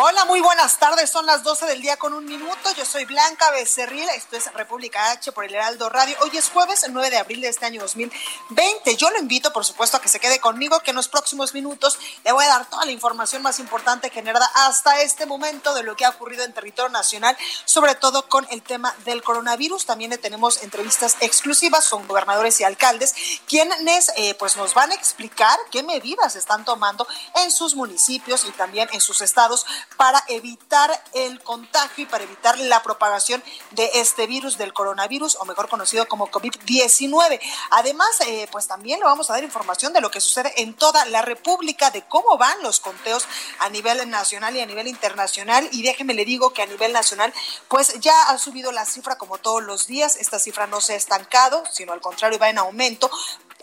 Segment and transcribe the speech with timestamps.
[0.00, 1.10] Hola, muy buenas tardes.
[1.10, 2.72] Son las 12 del día con un minuto.
[2.76, 4.08] Yo soy Blanca Becerril.
[4.10, 6.16] Esto es República H por el Heraldo Radio.
[6.20, 8.94] Hoy es jueves 9 de abril de este año 2020.
[8.94, 11.98] Yo lo invito, por supuesto, a que se quede conmigo, que en los próximos minutos
[12.22, 15.96] le voy a dar toda la información más importante generada hasta este momento de lo
[15.96, 19.84] que ha ocurrido en territorio nacional, sobre todo con el tema del coronavirus.
[19.84, 23.16] También tenemos entrevistas exclusivas con gobernadores y alcaldes,
[23.48, 27.04] quienes eh, pues nos van a explicar qué medidas están tomando
[27.42, 29.66] en sus municipios y también en sus estados
[29.96, 35.44] para evitar el contagio y para evitar la propagación de este virus del coronavirus o
[35.44, 37.40] mejor conocido como COVID-19.
[37.70, 41.04] Además, eh, pues también le vamos a dar información de lo que sucede en toda
[41.06, 43.26] la República, de cómo van los conteos
[43.58, 45.68] a nivel nacional y a nivel internacional.
[45.72, 47.32] Y déjeme le digo que a nivel nacional,
[47.68, 50.16] pues ya ha subido la cifra como todos los días.
[50.16, 53.10] Esta cifra no se ha estancado, sino al contrario va en aumento.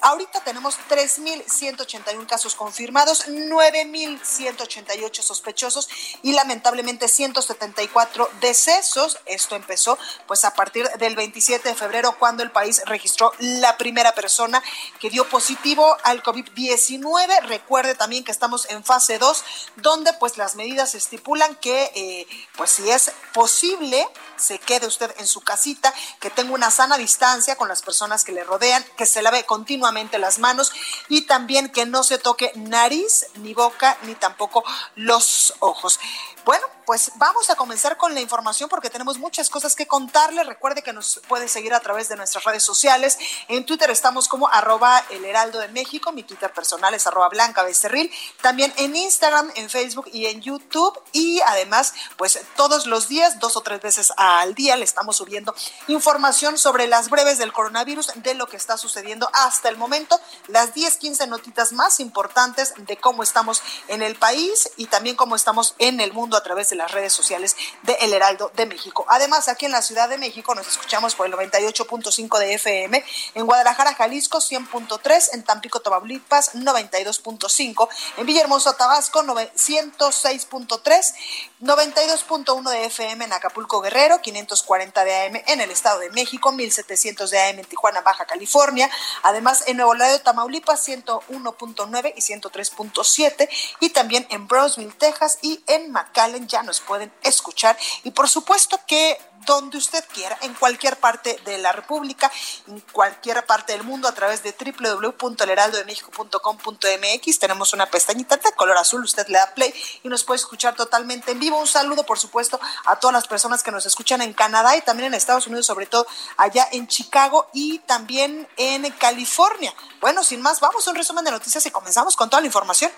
[0.02, 5.88] Ahorita tenemos 3.181 casos confirmados, 9.188 sospechosos
[6.22, 9.18] y lamentablemente 174 decesos.
[9.26, 14.14] Esto empezó pues a partir del 27 de febrero cuando el país registró la primera
[14.14, 14.62] persona
[15.00, 17.44] que dio positivo al COVID-19.
[17.44, 19.44] Recuerde también que estamos en fase 2
[19.78, 24.06] donde pues las medidas estipulan que eh, pues si es posible
[24.36, 28.34] se quede usted en su casita, que tenga una sana distancia con las personas que
[28.34, 29.85] le rodean, que se lave continuamente
[30.20, 30.72] las manos
[31.10, 34.64] y también que no se toque nariz, ni boca, ni tampoco
[34.96, 36.00] los ojos.
[36.46, 40.44] Bueno, pues vamos a comenzar con la información porque tenemos muchas cosas que contarle.
[40.44, 43.18] Recuerde que nos puede seguir a través de nuestras redes sociales.
[43.48, 46.12] En Twitter estamos como arroba el heraldo de México.
[46.12, 48.12] Mi Twitter personal es arroba blanca becerril.
[48.44, 51.02] También en Instagram, en Facebook y en YouTube.
[51.14, 55.56] Y además, pues todos los días, dos o tres veces al día, le estamos subiendo
[55.88, 60.76] información sobre las breves del coronavirus, de lo que está sucediendo hasta el momento, las
[60.76, 65.74] 10, 15 notitas más importantes de cómo estamos en el país y también cómo estamos
[65.80, 69.06] en el mundo a través de las redes sociales de El Heraldo de México.
[69.10, 73.04] Además, aquí en la Ciudad de México nos escuchamos por el 98.5 de FM,
[73.36, 81.14] en Guadalajara, Jalisco 100.3, en Tampico, Tamaulipas 92.5, en Villahermosa, Tabasco 106.3,
[81.62, 87.32] 92.1 de FM en Acapulco, Guerrero, 540 de AM en el Estado de México, 1700
[87.32, 88.90] de AM en Tijuana, Baja California,
[89.24, 93.50] además en Nuevo Laredo, Tamaulipas 101.9 y 103.7
[93.80, 98.78] y también en Brownsville, Texas y en McAllen ya nos pueden escuchar y por supuesto
[98.86, 102.30] que donde usted quiera, en cualquier parte de la República,
[102.68, 107.40] en cualquier parte del mundo, a través de www.elheraldodemexico.com.mx.
[107.40, 109.74] Tenemos una pestañita de color azul, usted le da play
[110.04, 111.45] y nos puede escuchar totalmente en vivo.
[111.54, 115.08] Un saludo, por supuesto, a todas las personas que nos escuchan en Canadá y también
[115.08, 116.08] en Estados Unidos, sobre todo
[116.38, 119.74] allá en Chicago y también en California.
[120.02, 122.92] Bueno, sin más, vamos a un resumen de noticias y comenzamos con toda la información.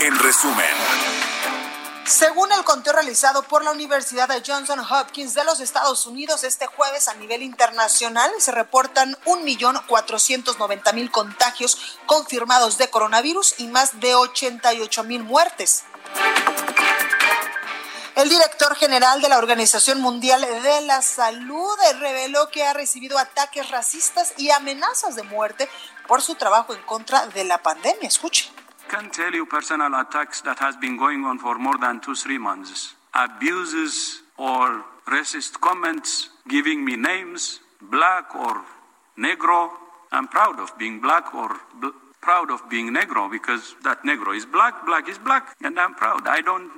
[0.00, 0.66] En resumen.
[2.06, 6.66] Según el conteo realizado por la Universidad de Johnson Hopkins de los Estados Unidos este
[6.66, 15.22] jueves a nivel internacional, se reportan 1.490.000 contagios confirmados de coronavirus y más de 88.000
[15.22, 15.84] muertes.
[18.20, 23.70] El director general de la Organización Mundial de la Salud reveló que ha recibido ataques
[23.70, 25.70] racistas y amenazas de muerte
[26.06, 28.08] por su trabajo en contra de la pandemia.
[28.08, 28.52] Escuche.
[28.88, 32.38] can tell you personal attacks that has been going on for more than two, three
[32.38, 32.94] months.
[33.14, 38.62] Abuses or racist comments, giving me names, black or
[39.16, 39.70] negro.
[40.12, 44.44] I'm proud of being black or bl- proud of being negro because that negro is
[44.44, 46.26] black, black is black, and I'm proud.
[46.26, 46.70] I don't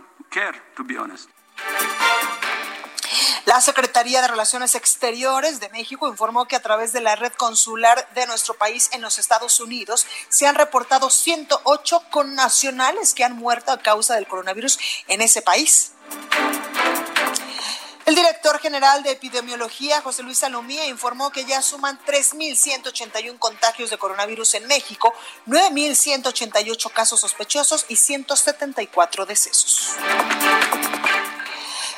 [3.44, 8.08] La Secretaría de Relaciones Exteriores de México informó que a través de la red consular
[8.14, 13.72] de nuestro país en los Estados Unidos se han reportado 108 connacionales que han muerto
[13.72, 15.92] a causa del coronavirus en ese país.
[18.04, 23.98] El director general de epidemiología, José Luis Salomía, informó que ya suman 3.181 contagios de
[23.98, 25.14] coronavirus en México,
[25.46, 29.92] 9.188 casos sospechosos y 174 decesos.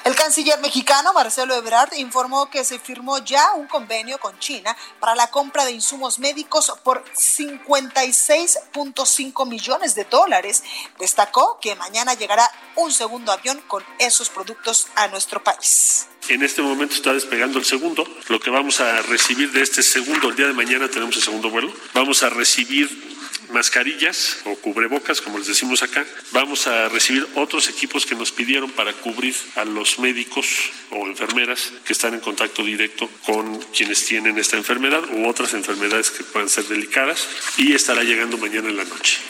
[0.04, 5.14] El canciller mexicano Marcelo Ebrard informó que se firmó ya un convenio con China para
[5.14, 10.62] la compra de insumos médicos por 56.5 millones de dólares.
[10.98, 12.46] Destacó que mañana llegará
[12.76, 16.06] un segundo avión con esos productos a nuestro país.
[16.28, 18.06] En este momento está despegando el segundo.
[18.28, 21.48] Lo que vamos a recibir de este segundo, el día de mañana tenemos el segundo
[21.48, 21.72] vuelo.
[21.94, 23.14] Vamos a recibir
[23.54, 26.04] mascarillas o cubrebocas, como les decimos acá.
[26.32, 30.46] Vamos a recibir otros equipos que nos pidieron para cubrir a los médicos
[30.90, 36.10] o enfermeras que están en contacto directo con quienes tienen esta enfermedad u otras enfermedades
[36.10, 39.20] que puedan ser delicadas y estará llegando mañana en la noche.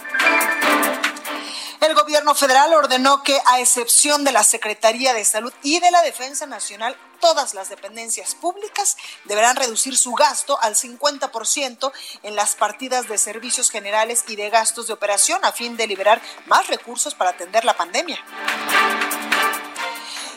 [1.85, 6.01] El gobierno federal ordenó que, a excepción de la Secretaría de Salud y de la
[6.01, 11.93] Defensa Nacional, todas las dependencias públicas deberán reducir su gasto al 50%
[12.23, 16.23] en las partidas de servicios generales y de gastos de operación a fin de liberar
[16.47, 18.19] más recursos para atender la pandemia.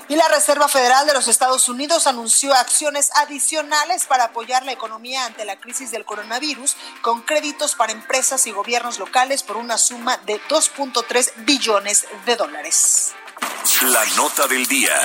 [0.09, 5.25] Y la Reserva Federal de los Estados Unidos anunció acciones adicionales para apoyar la economía
[5.25, 10.17] ante la crisis del coronavirus con créditos para empresas y gobiernos locales por una suma
[10.25, 13.13] de 2.3 billones de dólares.
[13.81, 14.95] La nota del día.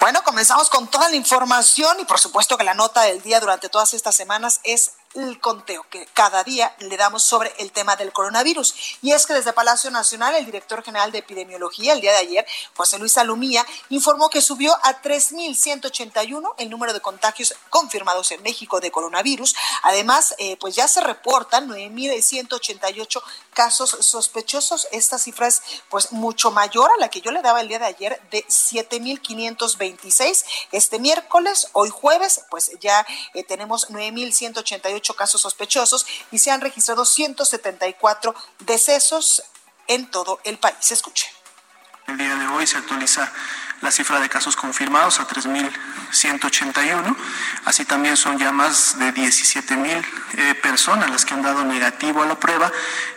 [0.00, 3.68] Bueno, comenzamos con toda la información y por supuesto que la nota del día durante
[3.68, 8.12] todas estas semanas es el conteo que cada día le damos sobre el tema del
[8.12, 8.74] coronavirus.
[9.02, 12.46] Y es que desde Palacio Nacional, el director general de epidemiología, el día de ayer,
[12.76, 18.80] José Luis Salumía, informó que subió a 3.181 el número de contagios confirmados en México
[18.80, 19.54] de coronavirus.
[19.82, 23.22] Además, eh, pues ya se reportan 9.188
[23.52, 24.88] casos sospechosos.
[24.92, 27.86] Esta cifra es pues mucho mayor a la que yo le daba el día de
[27.86, 30.44] ayer de 7.526.
[30.72, 37.04] Este miércoles, hoy jueves, pues ya eh, tenemos 9.188 casos sospechosos y se han registrado
[37.04, 39.42] 174 decesos
[39.86, 40.90] en todo el país.
[40.90, 41.30] Escuche.
[42.06, 43.30] El día de hoy se actualiza
[43.80, 47.16] la cifra de casos confirmados a 3.181.
[47.66, 50.04] Así también son ya más de 17.000
[50.36, 52.72] eh, personas las que han dado negativo a la prueba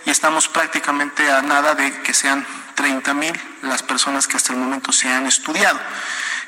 [0.06, 2.46] y estamos prácticamente a nada de que sean
[2.76, 5.80] 30.000 las personas que hasta el momento se han estudiado.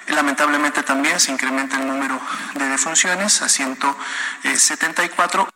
[0.10, 2.20] Lamentablemente también se incrementa el número
[2.56, 5.48] de defunciones a 174.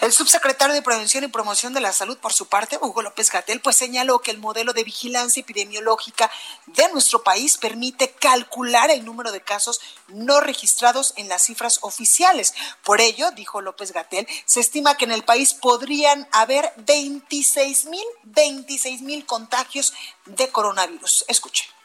[0.00, 3.60] El subsecretario de Prevención y Promoción de la Salud, por su parte, Hugo López Gatel,
[3.60, 6.30] pues señaló que el modelo de vigilancia epidemiológica
[6.66, 12.54] de nuestro país permite calcular el número de casos no registrados en las cifras oficiales.
[12.84, 18.06] Por ello, dijo López Gatel, se estima que en el país podrían haber 26 mil,
[18.22, 19.92] 26 mil contagios
[20.26, 21.24] de coronavirus.
[21.26, 21.75] Escuchen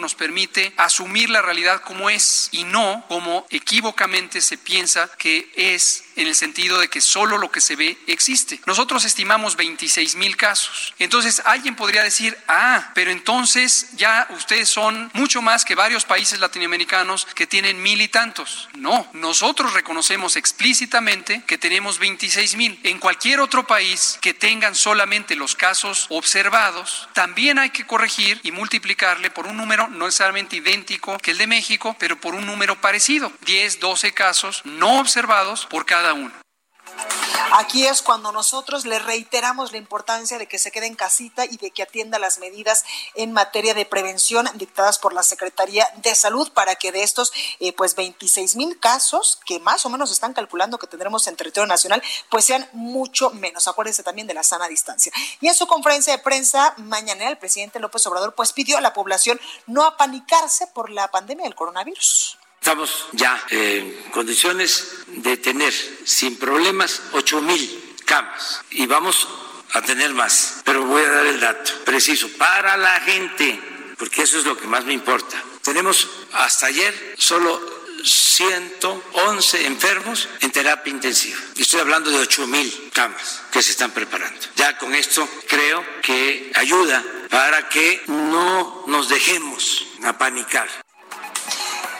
[0.00, 6.04] nos permite asumir la realidad como es y no como equívocamente se piensa que es
[6.16, 8.60] en el sentido de que solo lo que se ve existe.
[8.66, 10.94] Nosotros estimamos 26 mil casos.
[10.98, 16.40] Entonces alguien podría decir, ah, pero entonces ya ustedes son mucho más que varios países
[16.40, 18.68] latinoamericanos que tienen mil y tantos.
[18.74, 22.78] No, nosotros reconocemos explícitamente que tenemos 26 mil.
[22.82, 28.52] En cualquier otro país que tengan solamente los casos observados, también hay que corregir y
[28.52, 32.80] multiplicarle por un número no necesariamente idéntico que el de México, pero por un número
[32.80, 36.45] parecido, 10, 12 casos no observados por cada uno.
[37.52, 41.56] Aquí es cuando nosotros le reiteramos la importancia de que se quede en casita y
[41.56, 46.50] de que atienda las medidas en materia de prevención dictadas por la Secretaría de Salud
[46.52, 50.78] para que de estos eh, pues 26 mil casos que más o menos están calculando
[50.78, 53.68] que tendremos en territorio nacional pues sean mucho menos.
[53.68, 55.12] Acuérdense también de la sana distancia.
[55.40, 58.92] Y en su conferencia de prensa mañana el presidente López Obrador pues pidió a la
[58.92, 62.38] población no apanicarse por la pandemia del coronavirus.
[62.66, 65.72] Estamos ya en condiciones de tener
[66.04, 69.28] sin problemas 8 mil camas y vamos
[69.70, 70.62] a tener más.
[70.64, 73.60] Pero voy a dar el dato preciso para la gente,
[73.96, 75.40] porque eso es lo que más me importa.
[75.62, 77.62] Tenemos hasta ayer solo
[78.02, 81.38] 111 enfermos en terapia intensiva.
[81.56, 84.40] Estoy hablando de 8 mil camas que se están preparando.
[84.56, 90.85] Ya con esto creo que ayuda para que no nos dejemos apanicar.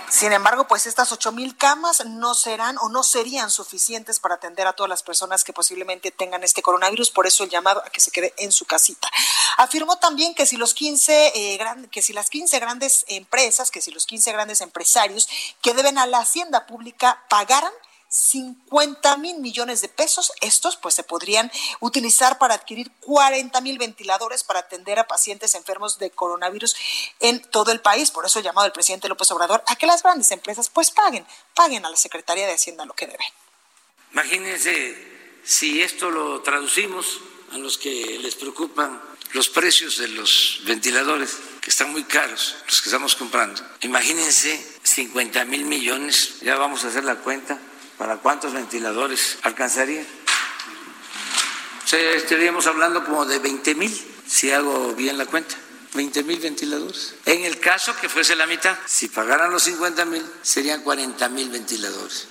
[0.08, 4.66] Sin embargo, pues estas ocho mil camas no serán o no serían suficientes para atender
[4.66, 8.00] a todas las personas que posiblemente tengan este coronavirus, por eso el llamado a que
[8.00, 9.10] se quede en su casita.
[9.56, 11.58] Afirmó también que si los 15 eh,
[11.90, 15.28] que si las 15 grandes empresas, que si los 15 grandes empresarios
[15.60, 17.72] que deben a la hacienda pública pagaran
[18.16, 20.32] 50 mil millones de pesos.
[20.40, 25.98] Estos pues se podrían utilizar para adquirir 40 mil ventiladores para atender a pacientes enfermos
[25.98, 26.74] de coronavirus
[27.20, 28.10] en todo el país.
[28.10, 31.26] Por eso ha llamado el presidente López Obrador a que las grandes empresas pues paguen,
[31.54, 33.26] paguen a la Secretaría de Hacienda lo que deben.
[34.12, 34.96] Imagínense
[35.44, 37.20] si esto lo traducimos
[37.52, 39.00] a los que les preocupan
[39.32, 43.62] los precios de los ventiladores, que están muy caros, los que estamos comprando.
[43.82, 47.60] Imagínense 50 mil millones, ya vamos a hacer la cuenta,
[47.98, 50.02] ¿para cuántos ventiladores alcanzaría?
[51.84, 55.56] O sea, estaríamos hablando como de 20 mil, si hago bien la cuenta.
[55.94, 57.14] 20 mil ventiladores.
[57.24, 61.48] En el caso que fuese la mitad, si pagaran los 50 mil, serían 40 mil
[61.48, 62.28] ventiladores.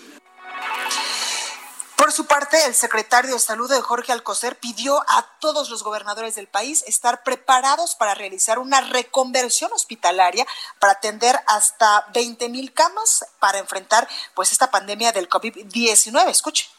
[2.05, 6.35] Por su parte, el secretario de Salud de Jorge Alcocer pidió a todos los gobernadores
[6.35, 10.45] del país estar preparados para realizar una reconversión hospitalaria
[10.77, 16.29] para atender hasta 20 mil camas para enfrentar pues esta pandemia del COVID-19.
[16.29, 16.74] Escuche.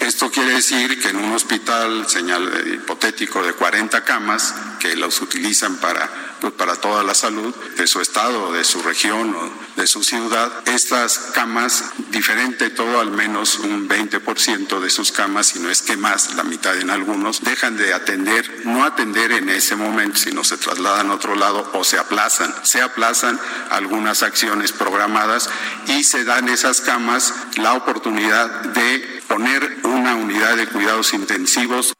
[0.00, 5.76] Esto quiere decir que en un hospital, señal hipotético de 40 camas, que los utilizan
[5.76, 10.02] para, pues, para toda la salud de su estado, de su región o de su
[10.02, 15.80] ciudad, estas camas, diferente todo, al menos un 20% de sus camas, si no es
[15.80, 20.42] que más, la mitad en algunos, dejan de atender, no atender en ese momento, sino
[20.42, 22.52] se trasladan a otro lado o se aplazan.
[22.64, 25.48] Se aplazan algunas acciones programadas
[25.86, 31.94] y se dan esas camas la oportunidad de poner una unidad de cuidados intensivos.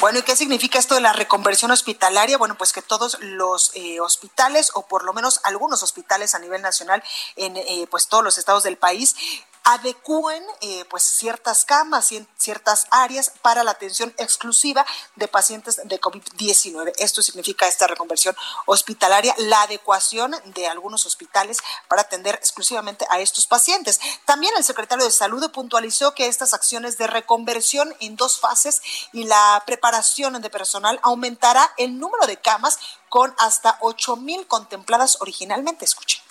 [0.00, 2.36] Bueno, ¿y qué significa esto de la reconversión hospitalaria?
[2.36, 6.60] Bueno, pues que todos los eh, hospitales, o por lo menos algunos hospitales a nivel
[6.60, 7.02] nacional,
[7.36, 9.16] en eh, pues todos los estados del país,
[9.64, 14.84] adecúen eh, pues ciertas camas y ciertas áreas para la atención exclusiva
[15.16, 16.92] de pacientes de COVID-19.
[16.98, 23.46] Esto significa esta reconversión hospitalaria, la adecuación de algunos hospitales para atender exclusivamente a estos
[23.46, 24.00] pacientes.
[24.26, 29.24] También el secretario de Salud puntualizó que estas acciones de reconversión en dos fases y
[29.24, 32.78] la preparación de personal aumentará el número de camas
[33.08, 35.84] con hasta 8 mil contempladas originalmente.
[35.84, 36.23] Escuchen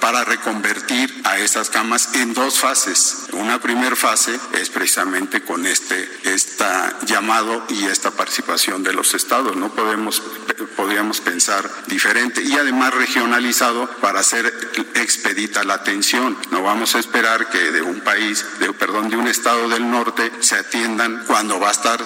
[0.00, 3.26] para reconvertir a esas camas en dos fases.
[3.32, 9.56] Una primera fase es precisamente con este esta llamado y esta participación de los estados.
[9.56, 10.22] No podemos
[10.76, 14.46] podríamos pensar diferente y además regionalizado para hacer
[14.94, 16.36] expedita la atención.
[16.50, 20.30] No vamos a esperar que de un país, de, perdón, de un estado del norte
[20.40, 22.04] se atiendan cuando va a estar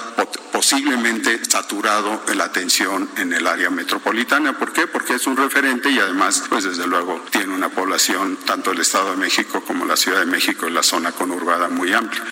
[0.55, 4.57] posiblemente saturado la atención en el área metropolitana.
[4.57, 4.87] ¿Por qué?
[4.87, 9.11] Porque es un referente y además, pues desde luego tiene una población, tanto el Estado
[9.11, 12.31] de México como la Ciudad de México, en la zona conurbada muy amplia.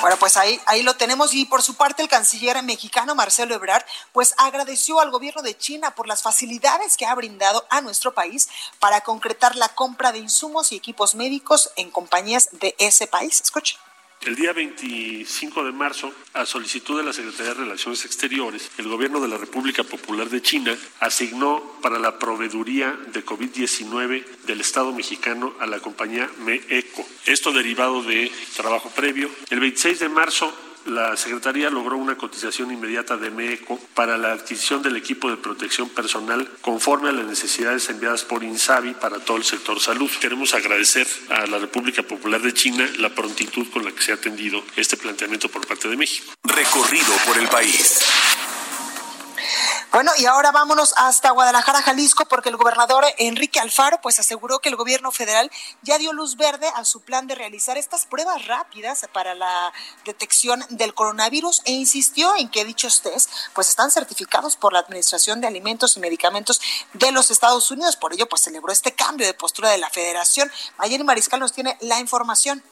[0.00, 3.84] Bueno, pues ahí, ahí lo tenemos y por su parte el canciller mexicano Marcelo Ebrard
[4.12, 8.48] pues agradeció al gobierno de China por las facilidades que ha brindado a nuestro país
[8.80, 13.40] para concretar la compra de insumos y equipos médicos en compañías de ese país.
[13.40, 13.78] Escuche.
[14.22, 19.20] El día 25 de marzo, a solicitud de la Secretaría de Relaciones Exteriores, el Gobierno
[19.20, 25.54] de la República Popular de China asignó para la proveeduría de COVID-19 del Estado mexicano
[25.60, 27.06] a la compañía MEECO.
[27.26, 29.30] Esto derivado de trabajo previo.
[29.50, 30.52] El 26 de marzo,
[30.88, 35.88] la Secretaría logró una cotización inmediata de MECO para la adquisición del equipo de protección
[35.90, 40.10] personal conforme a las necesidades enviadas por INSABI para todo el sector salud.
[40.20, 44.16] Queremos agradecer a la República Popular de China la prontitud con la que se ha
[44.16, 46.32] atendido este planteamiento por parte de México.
[46.42, 48.00] Recorrido por el país.
[49.90, 54.68] Bueno, y ahora vámonos hasta Guadalajara, Jalisco, porque el gobernador Enrique Alfaro pues aseguró que
[54.68, 59.06] el gobierno federal ya dio luz verde a su plan de realizar estas pruebas rápidas
[59.14, 59.72] para la
[60.04, 65.40] detección del coronavirus e insistió en que dichos test pues están certificados por la Administración
[65.40, 66.60] de Alimentos y Medicamentos
[66.92, 67.96] de los Estados Unidos.
[67.96, 70.52] Por ello pues celebró este cambio de postura de la Federación.
[70.76, 72.62] Mayeni Mariscal nos tiene la información.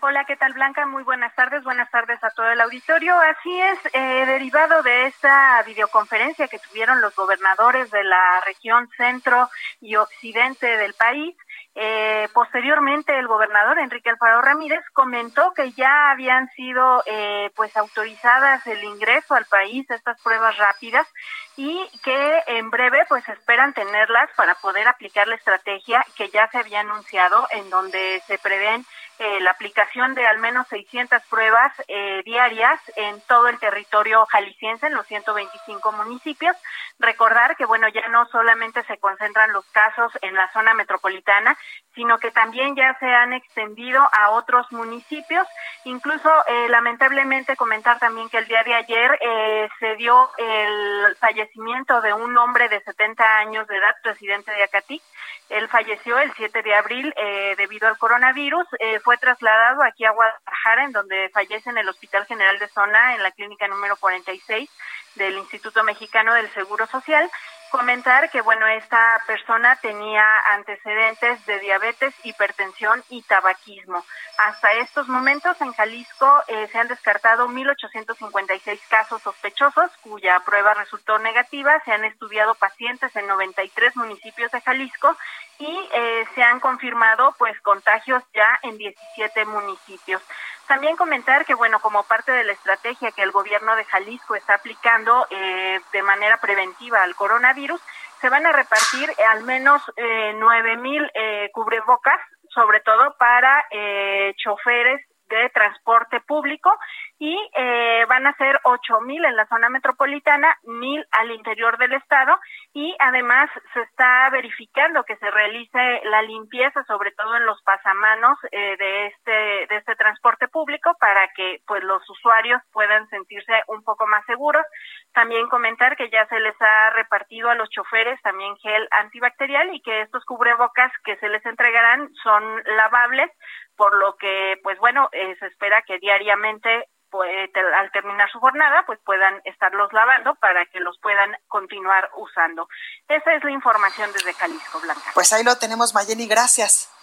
[0.00, 0.84] Hola, ¿qué tal Blanca?
[0.84, 3.18] Muy buenas tardes, buenas tardes a todo el auditorio.
[3.18, 9.48] Así es, eh, derivado de esta videoconferencia que tuvieron los gobernadores de la región centro
[9.80, 11.34] y occidente del país,
[11.78, 18.66] eh, posteriormente, el gobernador Enrique Alfaro Ramírez comentó que ya habían sido eh, pues autorizadas
[18.66, 21.06] el ingreso al país estas pruebas rápidas
[21.54, 26.56] y que en breve pues esperan tenerlas para poder aplicar la estrategia que ya se
[26.58, 28.86] había anunciado en donde se prevén
[29.18, 34.86] eh, la aplicación de al menos 600 pruebas eh, diarias en todo el territorio jalisciense,
[34.86, 36.56] en los 125 municipios.
[36.98, 41.56] Recordar que, bueno, ya no solamente se concentran los casos en la zona metropolitana,
[41.96, 45.48] sino que también ya se han extendido a otros municipios.
[45.84, 52.02] Incluso, eh, lamentablemente, comentar también que el día de ayer eh, se dio el fallecimiento
[52.02, 55.00] de un hombre de 70 años de edad, residente de Acatí.
[55.48, 58.66] Él falleció el 7 de abril eh, debido al coronavirus.
[59.02, 63.22] fue trasladado aquí a Guadalajara, en donde fallece en el Hospital General de Zona, en
[63.22, 64.68] la clínica número 46
[65.14, 67.30] del Instituto Mexicano del Seguro Social
[67.76, 74.02] comentar que bueno esta persona tenía antecedentes de diabetes, hipertensión y tabaquismo.
[74.38, 81.18] Hasta estos momentos en Jalisco eh, se han descartado 1.856 casos sospechosos cuya prueba resultó
[81.18, 81.78] negativa.
[81.84, 85.14] Se han estudiado pacientes en 93 municipios de Jalisco
[85.58, 90.22] y eh, se han confirmado pues contagios ya en 17 municipios.
[90.66, 94.54] También comentar que, bueno, como parte de la estrategia que el gobierno de Jalisco está
[94.54, 97.80] aplicando eh, de manera preventiva al coronavirus,
[98.20, 104.34] se van a repartir al menos eh, nueve mil eh, cubrebocas, sobre todo para eh,
[104.36, 106.70] choferes de transporte público
[107.18, 111.94] y eh, van a ser ocho mil en la zona metropolitana, mil al interior del
[111.94, 112.38] estado
[112.72, 118.38] y además se está verificando que se realice la limpieza, sobre todo en los pasamanos
[118.52, 123.82] eh, de este de este transporte público, para que pues los usuarios puedan sentirse un
[123.82, 124.64] poco más seguros.
[125.12, 129.80] También comentar que ya se les ha repartido a los choferes también gel antibacterial y
[129.80, 133.30] que estos cubrebocas que se les entregarán son lavables
[133.76, 137.30] por lo que, pues bueno, eh, se espera que diariamente pues,
[137.78, 142.68] al terminar su jornada, pues puedan estarlos lavando para que los puedan continuar usando.
[143.08, 145.12] Esa es la información desde Jalisco, Blanca.
[145.14, 146.95] Pues ahí lo tenemos, Mayeli, gracias.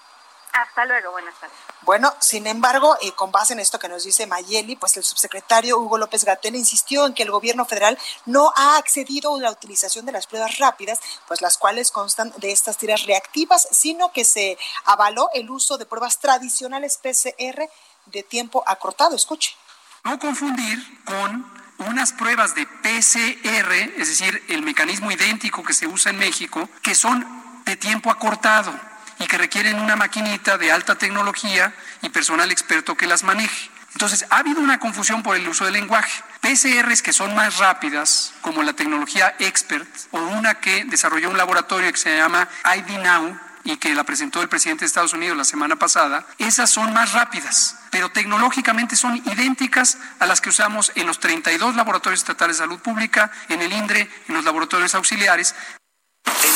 [0.54, 1.58] Hasta luego, buenas tardes.
[1.82, 5.80] Bueno, sin embargo, eh, con base en esto que nos dice Mayeli, pues el subsecretario
[5.80, 10.06] Hugo López Gatel insistió en que el gobierno federal no ha accedido a la utilización
[10.06, 14.60] de las pruebas rápidas, pues las cuales constan de estas tiras reactivas, sino que se
[14.86, 17.68] avaló el uso de pruebas tradicionales PCR
[18.06, 19.16] de tiempo acortado.
[19.16, 19.56] Escuche.
[20.04, 26.12] No confundir con unas pruebas de PCR, es decir, el mecanismo idéntico que se usa
[26.12, 27.26] en México, que son
[27.66, 33.08] de tiempo acortado y que requieren una maquinita de alta tecnología y personal experto que
[33.08, 33.70] las maneje.
[33.94, 36.24] Entonces, ha habido una confusión por el uso del lenguaje.
[36.42, 41.92] PCRs que son más rápidas, como la tecnología Expert, o una que desarrolló un laboratorio
[41.92, 45.46] que se llama ID Now y que la presentó el presidente de Estados Unidos la
[45.46, 51.08] semana pasada, esas son más rápidas, pero tecnológicamente son idénticas a las que usamos en
[51.08, 55.56] los 32 laboratorios estatales de salud pública, en el INDRE, en los laboratorios auxiliares.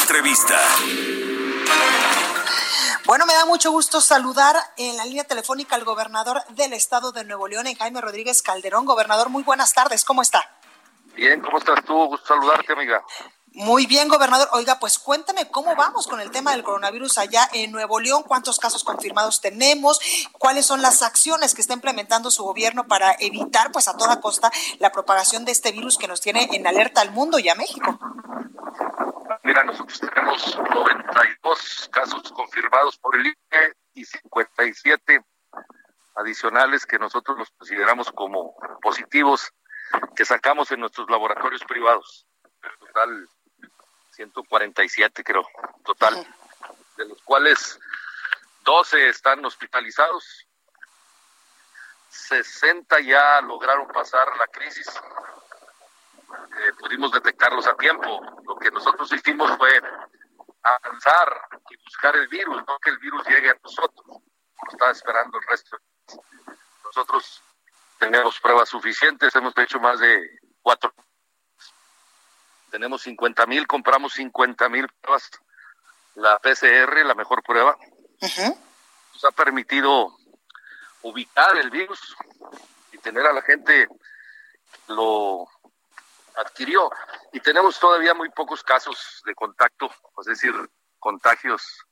[0.01, 0.59] Entrevista.
[3.07, 7.23] Bueno, me da mucho gusto saludar en la línea telefónica al gobernador del estado de
[7.23, 8.85] Nuevo León, Jaime Rodríguez Calderón.
[8.85, 10.43] Gobernador, muy buenas tardes, ¿cómo está?
[11.15, 11.93] Bien, ¿cómo estás tú?
[11.93, 13.01] Gusto saludarte, amiga.
[13.53, 14.49] Muy bien, gobernador.
[14.51, 18.59] Oiga, pues cuéntame cómo vamos con el tema del coronavirus allá en Nuevo León, cuántos
[18.59, 20.01] casos confirmados tenemos,
[20.33, 24.51] cuáles son las acciones que está implementando su gobierno para evitar, pues a toda costa,
[24.79, 27.97] la propagación de este virus que nos tiene en alerta al mundo y a México.
[29.47, 35.23] Mira, nosotros tenemos 92 casos confirmados por el INE y 57
[36.15, 39.49] adicionales que nosotros los consideramos como positivos
[40.17, 42.27] que sacamos en nuestros laboratorios privados.
[42.61, 43.29] En total,
[44.11, 45.47] 147 creo,
[45.85, 46.27] total,
[46.97, 47.79] de los cuales
[48.65, 50.45] 12 están hospitalizados,
[52.09, 54.87] 60 ya lograron pasar la crisis
[56.59, 58.21] eh, pudimos detectarlos a tiempo.
[58.45, 59.81] Lo que nosotros hicimos fue
[60.63, 65.37] avanzar y buscar el virus, no que el virus llegue a nosotros, como estaba esperando
[65.37, 65.77] el resto.
[66.83, 67.41] Nosotros
[67.99, 70.93] tenemos pruebas suficientes, hemos hecho más de cuatro.
[72.71, 75.29] Tenemos 50 mil, compramos 50 mil pruebas.
[76.15, 77.77] La PCR, la mejor prueba,
[78.19, 80.17] nos ha permitido
[81.03, 82.15] ubicar el virus
[82.91, 83.87] y tener a la gente
[84.87, 85.47] lo
[86.37, 86.89] adquirió.
[87.33, 90.53] Y tenemos todavía muy pocos casos de contacto, es decir,
[90.99, 91.85] contagios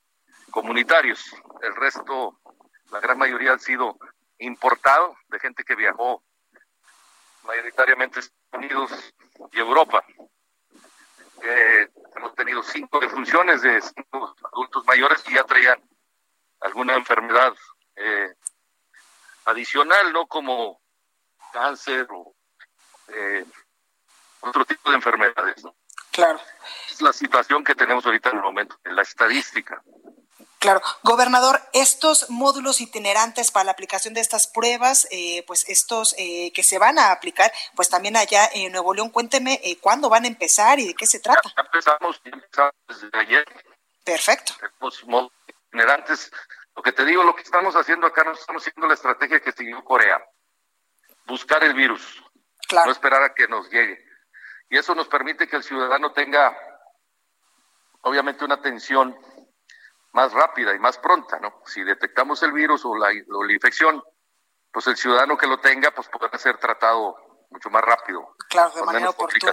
[0.50, 1.22] comunitarios.
[1.62, 2.40] El resto,
[2.90, 3.98] la gran mayoría han sido
[4.38, 6.22] importados de gente que viajó
[7.44, 9.14] mayoritariamente a Estados Unidos
[9.52, 10.04] y Europa.
[11.42, 13.82] Eh, hemos tenido cinco defunciones de
[14.52, 15.80] adultos mayores que ya traían
[16.60, 17.54] alguna enfermedad
[17.94, 18.34] eh,
[19.44, 20.80] adicional, no como
[21.52, 22.34] cáncer o
[23.08, 23.44] eh,
[24.40, 25.62] otro tipo de enfermedades.
[26.10, 26.40] Claro.
[26.90, 29.82] Es la situación que tenemos ahorita en el momento, en la estadística.
[30.58, 36.50] Claro, gobernador, estos módulos itinerantes para la aplicación de estas pruebas, eh, pues estos eh,
[36.54, 40.24] que se van a aplicar, pues también allá en Nuevo León, cuénteme eh, cuándo van
[40.24, 41.52] a empezar y de qué se trata.
[41.54, 43.44] Ya empezamos, ya empezamos desde ayer.
[44.02, 44.54] Perfecto.
[44.58, 45.32] Tenemos módulos
[45.70, 46.32] generantes.
[46.74, 49.52] Lo que te digo, lo que estamos haciendo acá, no estamos haciendo la estrategia que
[49.52, 50.24] siguió Corea.
[51.26, 52.22] Buscar el virus,
[52.72, 54.05] no esperar a que nos llegue.
[54.68, 56.56] Y eso nos permite que el ciudadano tenga,
[58.02, 59.16] obviamente, una atención
[60.12, 61.62] más rápida y más pronta, ¿no?
[61.66, 64.02] Si detectamos el virus o la, o la infección,
[64.72, 67.16] pues el ciudadano que lo tenga, pues podrá ser tratado
[67.50, 68.34] mucho más rápido.
[68.48, 69.52] Claro, de manera oportuna.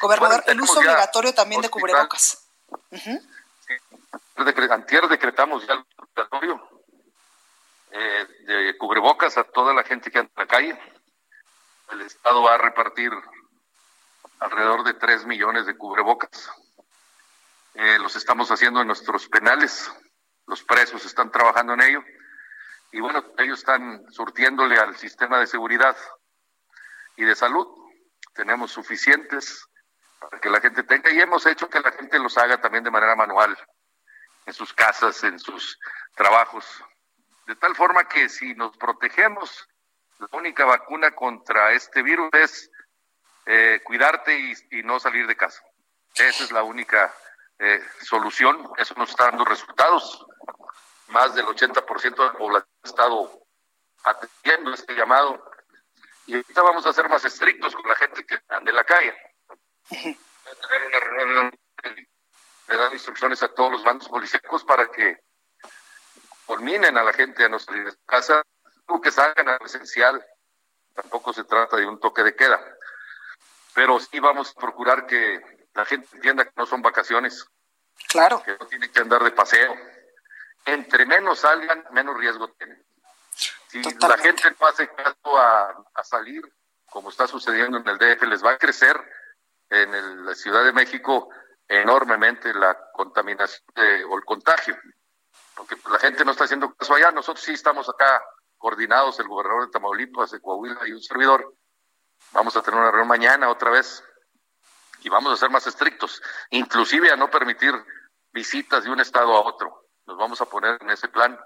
[0.00, 2.48] Gobernador, el uso obligatorio también de cubrebocas.
[4.70, 6.82] Antier decretamos ya el obligatorio
[7.90, 10.78] eh, de cubrebocas a toda la gente que anda en la calle.
[11.90, 13.12] El Estado va a repartir
[14.42, 16.50] alrededor de 3 millones de cubrebocas.
[17.74, 19.90] Eh, los estamos haciendo en nuestros penales.
[20.46, 22.04] Los presos están trabajando en ello.
[22.90, 25.96] Y bueno, ellos están surtiéndole al sistema de seguridad
[27.16, 27.66] y de salud.
[28.34, 29.66] Tenemos suficientes
[30.20, 32.90] para que la gente tenga y hemos hecho que la gente los haga también de
[32.90, 33.56] manera manual
[34.44, 35.78] en sus casas, en sus
[36.14, 36.66] trabajos.
[37.46, 39.68] De tal forma que si nos protegemos,
[40.18, 42.70] la única vacuna contra este virus es
[43.46, 45.62] eh, cuidarte y, no salir de casa.
[46.14, 47.14] Esa es la única
[47.58, 48.70] eh, solución.
[48.78, 50.26] Eso nos está dando resultados.
[51.08, 53.42] Más del 80% de la población ha estado
[54.04, 55.42] atendiendo este llamado
[56.26, 59.14] y ahorita vamos a ser más estrictos con la gente que anda en la calle.
[62.68, 65.18] Le dan instrucciones a todos los bandos policíacos para que
[66.46, 68.42] culminen a la gente a no salir de casa,
[68.86, 70.24] o que salgan a esencial.
[70.94, 72.60] Tampoco se trata de un toque de queda.
[73.74, 75.40] Pero sí vamos a procurar que
[75.74, 77.46] la gente entienda que no son vacaciones.
[78.08, 78.42] Claro.
[78.42, 79.74] Que no tienen que andar de paseo.
[80.64, 82.84] Entre menos salgan, menos riesgo tienen.
[83.68, 86.42] Si la gente no hace caso a, salir,
[86.90, 89.00] como está sucediendo en el DF, les va a crecer
[89.70, 91.30] en la Ciudad de México
[91.66, 93.62] enormemente la contaminación
[94.10, 94.76] o el contagio,
[95.56, 97.10] porque la gente no está haciendo caso allá.
[97.12, 98.22] Nosotros sí estamos acá
[98.58, 101.54] coordinados, el gobernador de Tamaulipas, de Coahuila y un servidor.
[102.32, 104.02] Vamos a tener una reunión mañana otra vez
[105.00, 107.74] y vamos a ser más estrictos, inclusive a no permitir
[108.32, 109.88] visitas de un estado a otro.
[110.06, 111.38] Nos vamos a poner en ese plan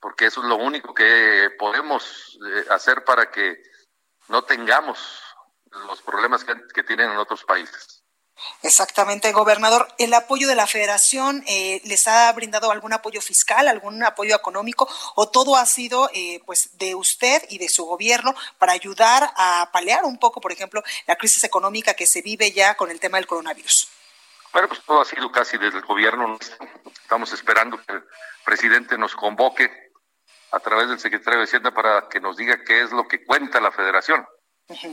[0.00, 3.62] porque eso es lo único que podemos eh, hacer para que
[4.28, 5.22] no tengamos
[5.70, 8.04] los problemas que, tienen en otros países.
[8.62, 9.88] Exactamente, gobernador.
[9.98, 14.88] ¿El apoyo de la federación eh, les ha brindado algún apoyo fiscal, algún apoyo económico
[15.14, 19.70] o todo ha sido eh, pues de usted y de su gobierno para ayudar a
[19.72, 23.18] paliar un poco, por ejemplo, la crisis económica que se vive ya con el tema
[23.18, 23.88] del coronavirus?
[24.52, 26.38] Bueno, pues todo ha sido casi desde el gobierno.
[27.02, 28.04] Estamos esperando que el
[28.44, 29.70] presidente nos convoque
[30.50, 33.60] a través del secretario de Hacienda para que nos diga qué es lo que cuenta
[33.60, 34.26] la federación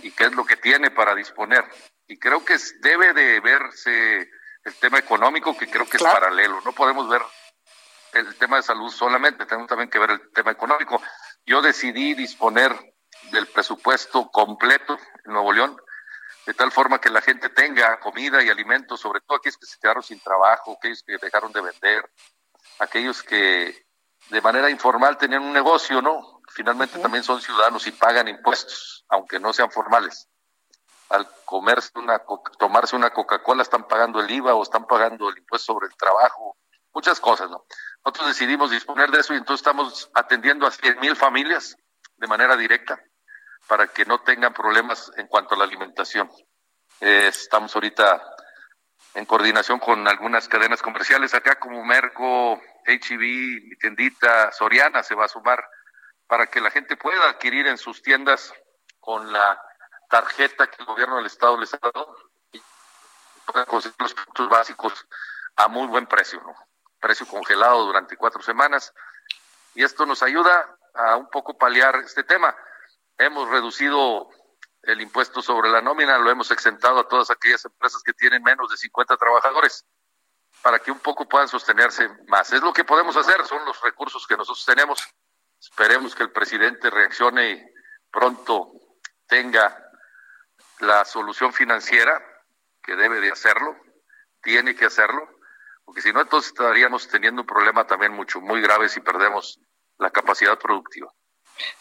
[0.01, 1.63] y qué es lo que tiene para disponer.
[2.07, 4.29] Y creo que debe de verse
[4.63, 6.61] el tema económico, que creo que es paralelo.
[6.61, 7.21] No podemos ver
[8.13, 11.01] el tema de salud solamente, tenemos también que ver el tema económico.
[11.45, 12.77] Yo decidí disponer
[13.31, 15.77] del presupuesto completo en Nuevo León,
[16.45, 19.79] de tal forma que la gente tenga comida y alimentos, sobre todo aquellos que se
[19.79, 22.09] quedaron sin trabajo, aquellos que dejaron de vender,
[22.79, 23.85] aquellos que
[24.29, 26.41] de manera informal tenían un negocio, ¿no?
[26.49, 30.29] Finalmente también son ciudadanos y pagan impuestos, aunque no sean formales.
[31.13, 32.23] Al comerse una,
[32.58, 36.58] tomarse una Coca-Cola están pagando el IVA o están pagando el impuesto sobre el trabajo,
[36.91, 37.65] muchas cosas, ¿no?
[38.04, 41.78] Nosotros decidimos disponer de eso y entonces estamos atendiendo a 100 mil familias
[42.17, 42.99] de manera directa
[43.67, 46.30] para que no tengan problemas en cuanto a la alimentación.
[46.99, 48.21] Eh, estamos ahorita
[49.13, 55.26] en coordinación con algunas cadenas comerciales acá como Merco, HEB, mi tiendita Soriana se va
[55.26, 55.63] a sumar
[56.28, 58.54] para que la gente pueda adquirir en sus tiendas
[58.99, 59.62] con la
[60.13, 62.15] tarjeta que el gobierno del estado les ha dado
[62.52, 62.62] y
[63.47, 65.08] puedan conseguir los productos básicos
[65.56, 66.54] a muy buen precio, ¿no?
[66.99, 68.93] Precio congelado durante cuatro semanas.
[69.73, 72.56] Y esto nos ayuda a un poco paliar este tema.
[73.17, 74.30] Hemos reducido
[74.84, 78.69] el impuesto sobre la nómina, lo hemos exentado a todas aquellas empresas que tienen menos
[78.69, 79.84] de 50 trabajadores
[80.62, 82.54] para que un poco puedan sostenerse más.
[82.54, 84.99] Es lo que podemos hacer, son los recursos que nosotros tenemos.
[85.60, 87.73] Esperemos que el presidente reaccione y
[88.12, 88.73] pronto
[89.26, 89.84] tenga
[90.79, 92.21] la solución financiera,
[92.81, 93.75] que debe de hacerlo,
[94.41, 95.27] tiene que hacerlo,
[95.86, 99.59] porque si no, entonces estaríamos teniendo un problema también mucho, muy grave si perdemos
[99.97, 101.13] la capacidad productiva.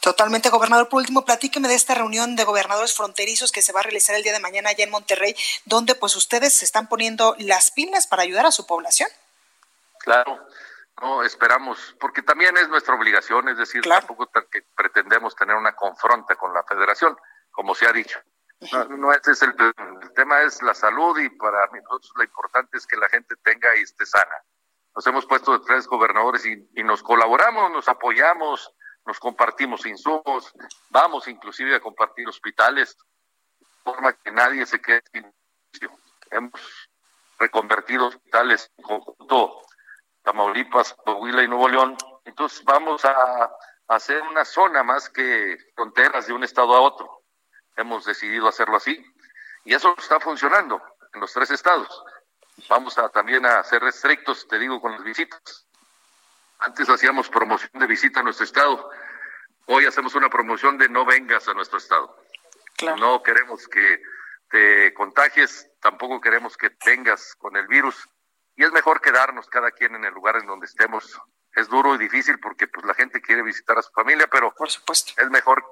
[0.00, 0.88] Totalmente, gobernador.
[0.88, 4.22] Por último, platíqueme de esta reunión de gobernadores fronterizos que se va a realizar el
[4.22, 8.22] día de mañana allá en Monterrey, donde pues ustedes se están poniendo las pilas para
[8.22, 9.08] ayudar a su población.
[9.98, 10.46] Claro,
[11.00, 16.36] no esperamos, porque también es nuestra obligación, es decir, tampoco que pretendemos tener una confronta
[16.36, 17.16] con la federación,
[17.50, 18.20] como se ha dicho.
[18.70, 22.86] No, este es el, el, tema es la salud y para nosotros lo importante es
[22.86, 24.36] que la gente tenga y esté sana.
[24.94, 28.72] nos hemos puesto de tres gobernadores y, y nos colaboramos, nos apoyamos,
[29.04, 30.54] nos compartimos insumos,
[30.90, 32.96] vamos inclusive a compartir hospitales,
[33.58, 35.32] de forma que nadie se quede sin
[36.30, 36.88] Hemos
[37.38, 39.62] reconvertido hospitales en conjunto
[40.22, 41.96] Tamaulipas, Coahuila y Nuevo León.
[42.24, 43.50] Entonces vamos a
[43.88, 47.21] hacer una zona más que fronteras de un estado a otro.
[47.76, 49.04] Hemos decidido hacerlo así
[49.64, 50.82] y eso está funcionando
[51.12, 52.04] en los tres estados.
[52.68, 55.66] Vamos a también a ser restrictos, te digo, con las visitas.
[56.58, 58.90] Antes hacíamos promoción de visita a nuestro estado.
[59.66, 62.16] Hoy hacemos una promoción de no vengas a nuestro estado.
[62.98, 64.02] No queremos que
[64.50, 68.08] te contagies, tampoco queremos que tengas con el virus.
[68.54, 71.20] Y es mejor quedarnos cada quien en el lugar en donde estemos.
[71.54, 74.70] Es duro y difícil porque pues la gente quiere visitar a su familia, pero por
[74.70, 75.64] supuesto es mejor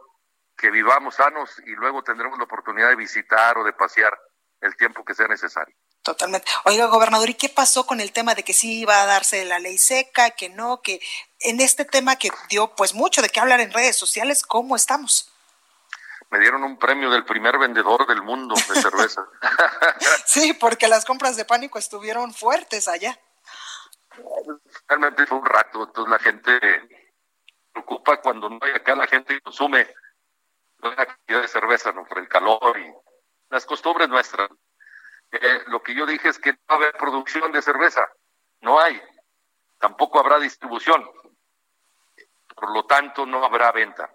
[0.61, 4.17] que vivamos sanos y luego tendremos la oportunidad de visitar o de pasear
[4.61, 5.75] el tiempo que sea necesario.
[6.03, 6.51] Totalmente.
[6.65, 9.59] Oiga, gobernador, ¿y qué pasó con el tema de que sí iba a darse la
[9.59, 11.01] ley seca, que no, que
[11.41, 15.33] en este tema que dio pues mucho de qué hablar en redes sociales, ¿cómo estamos?
[16.31, 19.27] Me dieron un premio del primer vendedor del mundo de cerveza.
[20.27, 23.19] sí, porque las compras de pánico estuvieron fuertes allá.
[24.87, 26.61] Realmente fue un rato, entonces la gente
[27.73, 29.89] preocupa cuando no hay acá, la gente consume
[30.89, 32.05] una cantidad de cerveza, ¿no?
[32.05, 32.93] Por el calor y
[33.51, 34.49] las costumbres nuestras.
[35.33, 38.11] Eh, lo que yo dije es que no va a haber producción de cerveza,
[38.61, 39.01] no hay,
[39.79, 41.09] tampoco habrá distribución,
[42.55, 44.11] por lo tanto no habrá venta.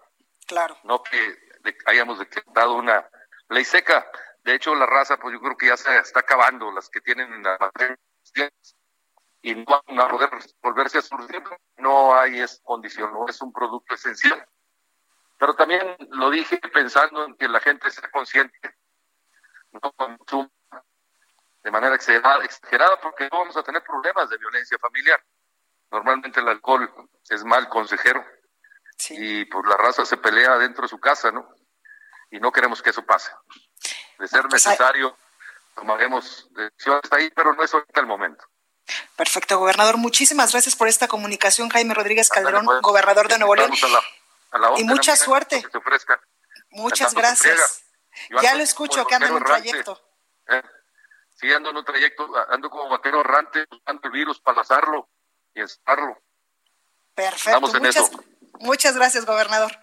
[0.46, 0.76] Claro.
[0.84, 1.38] No que
[1.86, 3.08] hayamos decretado una
[3.48, 4.08] ley seca.
[4.44, 7.42] De hecho, la raza, pues yo creo que ya se está acabando, las que tienen
[7.42, 7.58] la
[9.42, 11.42] y no van a poder volverse a surgir,
[11.76, 14.44] no hay esa condición, no es un producto esencial.
[15.38, 18.58] Pero también lo dije pensando en que la gente sea consciente,
[19.72, 20.50] no consuma
[21.62, 25.20] de manera exagerada, porque no vamos a tener problemas de violencia familiar.
[25.90, 26.88] Normalmente el alcohol
[27.28, 28.24] es mal consejero
[29.10, 31.48] y pues la raza se pelea dentro de su casa, ¿no?
[32.30, 33.30] Y no queremos que eso pase.
[34.18, 35.16] De ser pues necesario,
[35.74, 38.44] tomaremos decisiones ahí, pero no es ahorita el momento.
[39.16, 39.96] Perfecto, gobernador.
[39.96, 42.80] Muchísimas gracias por esta comunicación, Jaime Rodríguez Calderón, pues.
[42.80, 43.72] gobernador de Nuevo León.
[44.76, 45.64] Y mucha suerte.
[46.70, 47.84] Muchas gracias.
[48.42, 50.00] Ya lo escucho, que anda en un trayecto.
[50.48, 50.62] ¿eh?
[51.34, 55.08] Sí, ando en un trayecto, ando como vaquero errante, buscando el virus para lanzarlo
[55.54, 56.22] y estarlo.
[57.14, 57.60] Perfecto.
[57.60, 58.10] muchas,
[58.60, 59.78] muchas gracias, gobernador.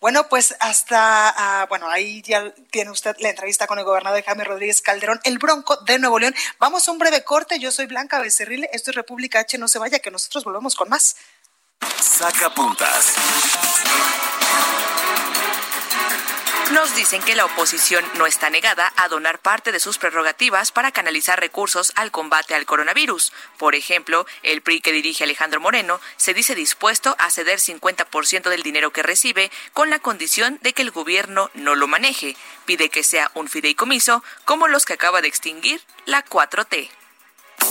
[0.00, 4.44] Bueno, pues hasta, ah, bueno, ahí ya tiene usted la entrevista con el gobernador Jaime
[4.44, 6.34] Rodríguez Calderón, el Bronco de Nuevo León.
[6.58, 7.58] Vamos a un breve corte.
[7.58, 8.68] Yo soy Blanca Becerril.
[8.72, 9.58] Esto es República H.
[9.58, 11.16] No se vaya, que nosotros volvemos con más.
[12.18, 13.14] Saca puntas.
[16.72, 20.92] Nos dicen que la oposición no está negada a donar parte de sus prerrogativas para
[20.92, 23.32] canalizar recursos al combate al coronavirus.
[23.58, 28.62] Por ejemplo, el PRI que dirige Alejandro Moreno se dice dispuesto a ceder 50% del
[28.62, 32.34] dinero que recibe con la condición de que el gobierno no lo maneje.
[32.64, 36.88] Pide que sea un fideicomiso como los que acaba de extinguir la 4T.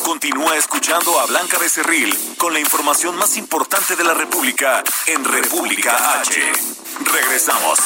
[0.05, 6.19] Continúa escuchando a Blanca Becerril con la información más importante de la República en República
[6.21, 6.39] H.
[7.11, 7.79] Regresamos.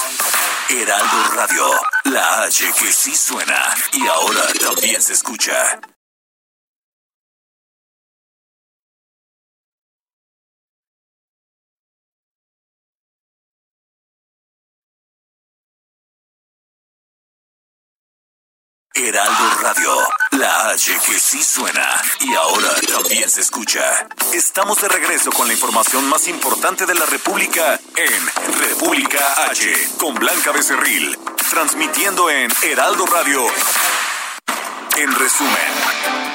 [0.68, 1.72] Heraldo Radio,
[2.04, 5.80] la H que sí suena y ahora también se escucha.
[19.02, 19.96] Heraldo Radio,
[20.32, 23.82] la H que sí suena y ahora también se escucha.
[24.34, 30.16] Estamos de regreso con la información más importante de la República en República H con
[30.16, 31.18] Blanca Becerril,
[31.50, 33.46] transmitiendo en Heraldo Radio.
[34.98, 36.29] En resumen.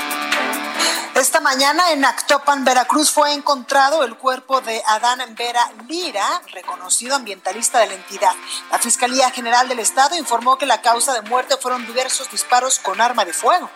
[1.15, 7.79] Esta mañana en Actopan, Veracruz, fue encontrado el cuerpo de Adán Vera Lira, reconocido ambientalista
[7.79, 8.33] de la entidad.
[8.73, 13.01] La Fiscalía General del Estado informó que la causa de muerte fueron diversos disparos con
[13.01, 13.71] arma de fuego.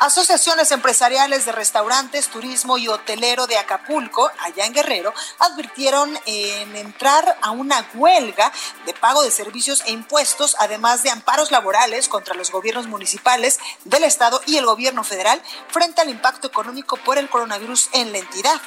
[0.00, 7.36] Asociaciones empresariales de restaurantes, turismo y hotelero de Acapulco, allá en Guerrero, advirtieron en entrar
[7.42, 8.52] a una huelga
[8.86, 14.04] de pago de servicios e impuestos, además de amparos laborales contra los gobiernos municipales del
[14.04, 18.60] Estado y el gobierno federal frente al impacto económico por el coronavirus en la entidad.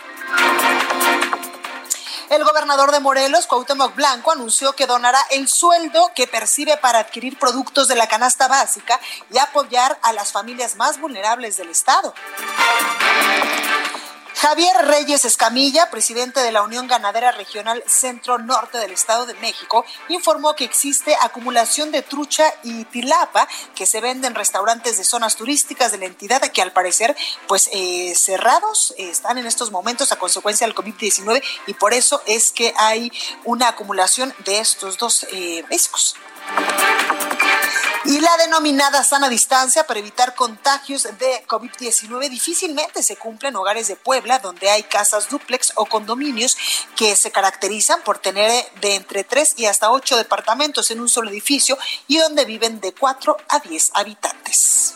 [2.32, 7.38] El gobernador de Morelos, Cuauhtémoc Blanco, anunció que donará el sueldo que percibe para adquirir
[7.38, 12.14] productos de la canasta básica y apoyar a las familias más vulnerables del estado.
[14.42, 19.86] Javier Reyes Escamilla, presidente de la Unión Ganadera Regional Centro Norte del Estado de México,
[20.10, 25.36] informó que existe acumulación de trucha y tilapa que se venden en restaurantes de zonas
[25.36, 27.16] turísticas de la entidad que al parecer
[27.48, 32.52] pues eh, cerrados están en estos momentos a consecuencia del COVID-19 y por eso es
[32.52, 33.12] que hay
[33.44, 35.64] una acumulación de estos dos eh,
[38.06, 43.88] y la denominada sana distancia para evitar contagios de COVID-19 difícilmente se cumple en hogares
[43.88, 46.58] de Puebla, donde hay casas duplex o condominios
[46.96, 51.30] que se caracterizan por tener de entre 3 y hasta 8 departamentos en un solo
[51.30, 54.96] edificio y donde viven de 4 a 10 habitantes.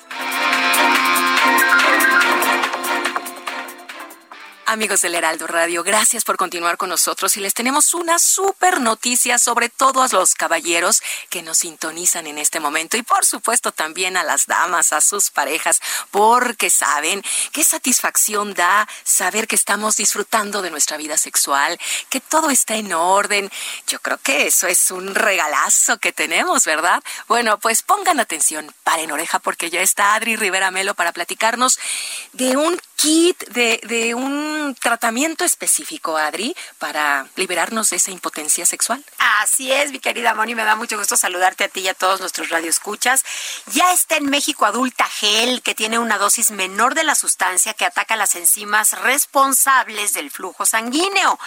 [4.67, 9.37] Amigos del Heraldo Radio, gracias por continuar con nosotros y les tenemos una super noticia
[9.37, 14.23] sobre todos los caballeros que nos sintonizan en este momento y por supuesto también a
[14.23, 20.71] las damas, a sus parejas, porque saben qué satisfacción da saber que estamos disfrutando de
[20.71, 23.51] nuestra vida sexual, que todo está en orden.
[23.85, 27.03] Yo creo que eso es un regalazo que tenemos, ¿verdad?
[27.27, 31.77] Bueno, pues pongan atención, paren oreja porque ya está Adri Rivera Melo para platicarnos
[32.33, 39.03] de un kit, de, de un tratamiento específico, Adri, para liberarnos de esa impotencia sexual.
[39.41, 42.19] Así es, mi querida Moni, me da mucho gusto saludarte a ti y a todos
[42.19, 43.23] nuestros radioescuchas.
[43.73, 47.85] Ya está en México Adulta Gel, que tiene una dosis menor de la sustancia que
[47.85, 51.39] ataca las enzimas responsables del flujo sanguíneo.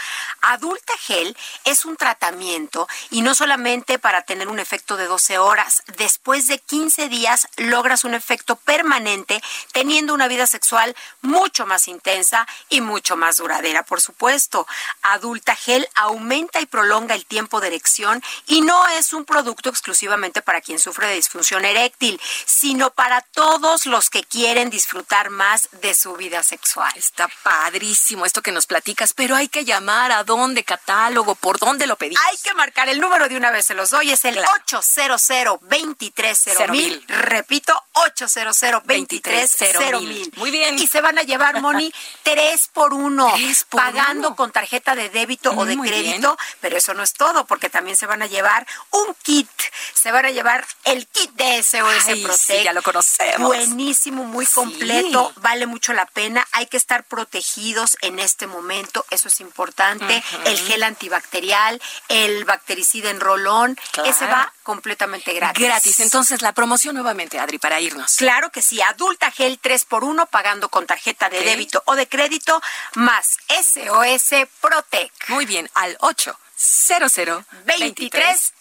[0.43, 5.83] Adulta Gel es un tratamiento y no solamente para tener un efecto de 12 horas.
[5.97, 10.95] Después de 15 días logras un efecto permanente teniendo una vida sexual
[11.39, 14.67] mucho más intensa y mucho más duradera, por supuesto.
[15.03, 20.43] Adulta Gel aumenta y prolonga el tiempo de erección y no es un producto exclusivamente
[20.43, 25.95] para quien sufre de disfunción eréctil, sino para todos los que quieren disfrutar más de
[25.95, 26.93] su vida sexual.
[26.97, 31.87] Está padrísimo esto que nos platicas, pero hay que llamar a dónde, catálogo, por dónde
[31.87, 32.23] lo pedimos.
[32.29, 35.23] Hay que marcar el número de una vez, se los doy, es el 800
[35.61, 37.05] 230 mil.
[37.07, 40.33] Repito, 800 230 mil.
[40.37, 40.79] Muy bien.
[40.79, 41.93] Y se van a llevar, Moni,
[42.25, 43.33] tres por uno,
[43.71, 47.97] pagando con tarjeta de débito o de crédito, pero eso no es todo, porque también
[47.97, 49.49] se van a llevar un kit,
[49.95, 52.65] se van a llevar el kit de SOS Protect.
[52.65, 53.47] ya lo conocemos.
[53.47, 59.29] Buenísimo, muy completo, vale mucho la pena, hay que estar protegidos en este momento, eso
[59.29, 65.65] es importante, el gel antibacterial, el bactericida en rolón, ese va completamente gratis.
[65.65, 68.17] Gratis, entonces la promoción nuevamente, Adri, para irnos.
[68.17, 72.07] Claro que sí, adulta gel 3 por 1 pagando con tarjeta de débito o de
[72.07, 72.61] crédito
[72.95, 75.13] más SOS Protec.
[75.29, 78.53] Muy bien, al 8 00 23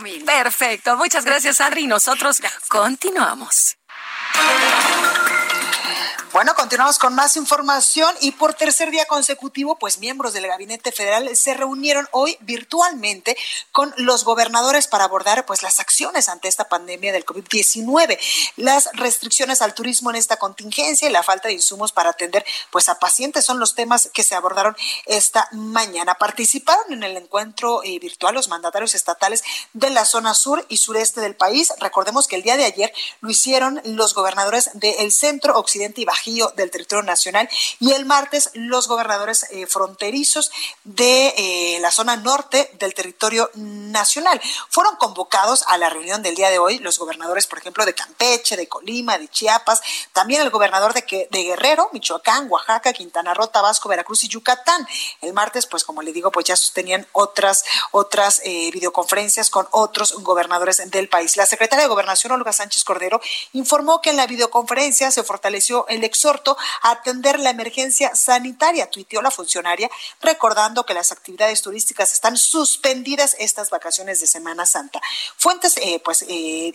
[0.00, 0.24] mil.
[0.24, 1.86] Perfecto, muchas gracias Adri.
[1.86, 3.76] Nosotros continuamos.
[6.32, 11.36] Bueno, continuamos con más información y por tercer día consecutivo, pues miembros del Gabinete Federal
[11.36, 13.36] se reunieron hoy virtualmente
[13.72, 18.16] con los gobernadores para abordar pues las acciones ante esta pandemia del COVID-19,
[18.58, 22.88] las restricciones al turismo en esta contingencia y la falta de insumos para atender pues
[22.88, 26.14] a pacientes son los temas que se abordaron esta mañana.
[26.14, 31.20] Participaron en el encuentro eh, virtual los mandatarios estatales de la zona sur y sureste
[31.20, 31.72] del país.
[31.80, 36.19] Recordemos que el día de ayer lo hicieron los gobernadores del centro, occidente y baja
[36.54, 40.50] del territorio nacional y el martes los gobernadores eh, fronterizos
[40.84, 44.40] de eh, la zona norte del territorio nacional.
[44.68, 48.56] Fueron convocados a la reunión del día de hoy los gobernadores, por ejemplo, de Campeche,
[48.56, 49.80] de Colima, de Chiapas,
[50.12, 54.86] también el gobernador de, Guerrero, Michoacán, Oaxaca, Quintana Roo, Tabasco, Veracruz y Yucatán.
[55.22, 60.12] El martes, pues como le digo, pues ya sostenían otras, otras eh, videoconferencias con otros
[60.18, 61.36] gobernadores del país.
[61.36, 63.20] La secretaria de Gobernación, Olga Sánchez Cordero,
[63.52, 69.22] informó que en la videoconferencia se fortaleció el exhorto a atender la emergencia sanitaria, tuiteó
[69.22, 75.00] la funcionaria, recordando que las actividades turísticas están suspendidas estas vacaciones de Semana Santa.
[75.36, 76.72] Fuentes, eh, pues, eh,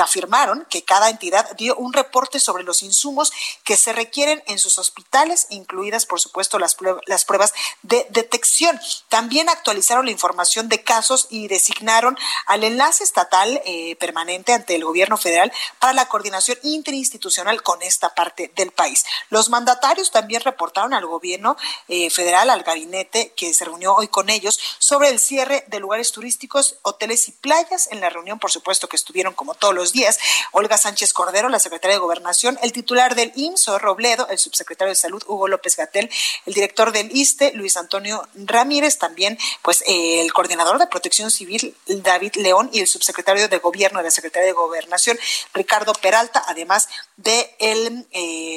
[0.00, 3.32] afirmaron que cada entidad dio un reporte sobre los insumos
[3.64, 7.52] que se requieren en sus hospitales, incluidas, por supuesto, las, pruebas
[7.82, 8.78] de detección.
[9.08, 14.84] También actualizaron la información de casos y designaron al enlace estatal eh, permanente ante el
[14.84, 19.06] gobierno federal para la coordinación interinstitucional con esta parte del país.
[19.30, 21.56] Los mandatarios también reportaron al gobierno
[21.88, 26.12] eh, federal, al gabinete que se reunió hoy con ellos, sobre el cierre de lugares
[26.12, 27.88] turísticos, hoteles y playas.
[27.90, 30.18] En la reunión, por supuesto, que estuvieron como todos los días,
[30.52, 34.96] Olga Sánchez Cordero, la secretaria de Gobernación, el titular del IMSS, Robledo, el subsecretario de
[34.96, 36.10] Salud, Hugo López Gatel,
[36.46, 41.74] el director del ISTE, Luis Antonio Ramírez, también, pues, eh, el coordinador de Protección Civil,
[41.86, 45.18] David León, y el subsecretario de Gobierno de la Secretaría de Gobernación,
[45.54, 48.47] Ricardo Peralta, además de el eh,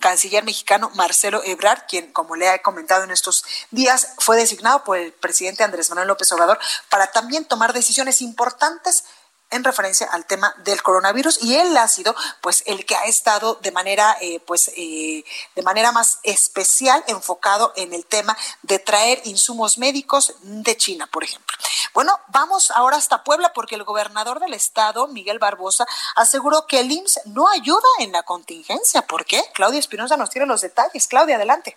[0.00, 4.96] canciller mexicano Marcelo Ebrard, quien, como le he comentado en estos días, fue designado por
[4.96, 6.58] el presidente Andrés Manuel López Obrador
[6.88, 9.04] para también tomar decisiones importantes
[9.50, 13.56] en referencia al tema del coronavirus y él ha sido pues el que ha estado
[13.56, 15.24] de manera eh, pues eh,
[15.54, 21.24] de manera más especial enfocado en el tema de traer insumos médicos de China por
[21.24, 21.56] ejemplo
[21.94, 25.86] bueno vamos ahora hasta Puebla porque el gobernador del estado Miguel Barbosa
[26.16, 29.42] aseguró que el IMSS no ayuda en la contingencia ¿por qué?
[29.54, 31.76] Claudia Espinosa nos tiene los detalles Claudia adelante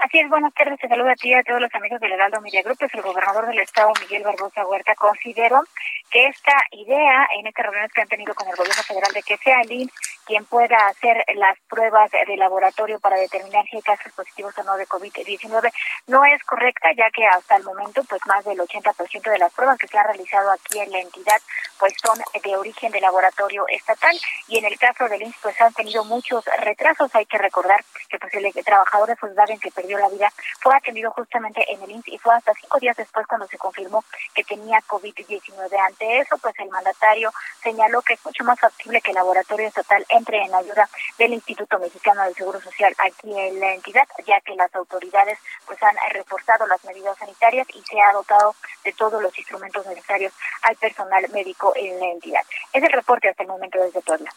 [0.00, 2.40] Así es, buenas tardes, te saludo a ti y a todos los amigos del Heraldo
[2.40, 2.78] Media Group.
[2.80, 5.62] el gobernador del estado, Miguel Barbosa Huerta, consideró
[6.10, 9.36] que esta idea en estas reuniones que han tenido con el gobierno federal de que
[9.38, 9.92] sea el INS
[10.24, 14.76] quien pueda hacer las pruebas de laboratorio para determinar si hay casos positivos o no
[14.76, 15.72] de COVID-19
[16.06, 19.78] no es correcta, ya que hasta el momento, pues más del 80% de las pruebas
[19.78, 21.40] que se han realizado aquí en la entidad,
[21.78, 24.16] pues son de origen de laboratorio estatal.
[24.48, 27.14] Y en el caso del INS, pues han tenido muchos retrasos.
[27.14, 31.10] Hay que recordar que pues el trabajador de Volkswagen que perdió la vida fue atendido
[31.12, 34.04] justamente en el INS y fue hasta cinco días después cuando se confirmó
[34.34, 35.78] que tenía COVID-19.
[36.00, 37.30] Ante eso, pues el mandatario
[37.62, 40.88] señaló que es mucho más factible que el laboratorio estatal entre en ayuda
[41.18, 45.82] del Instituto Mexicano del Seguro Social aquí en la entidad, ya que las autoridades pues
[45.82, 50.32] han reforzado las medidas sanitarias y se ha dotado de todos los instrumentos necesarios
[50.62, 52.42] al personal médico en la entidad.
[52.72, 54.32] Es el reporte hasta el momento desde Puebla.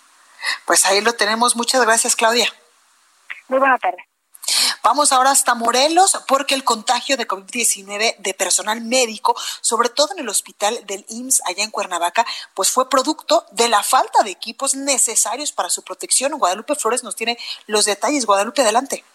[0.65, 1.55] Pues ahí lo tenemos.
[1.55, 2.47] Muchas gracias, Claudia.
[3.47, 4.03] Muy buena tarde.
[4.83, 10.19] Vamos ahora hasta Morelos porque el contagio de COVID-19 de personal médico, sobre todo en
[10.19, 14.75] el hospital del IMSS allá en Cuernavaca, pues fue producto de la falta de equipos
[14.75, 16.37] necesarios para su protección.
[16.37, 18.25] Guadalupe Flores nos tiene los detalles.
[18.25, 19.05] Guadalupe, adelante.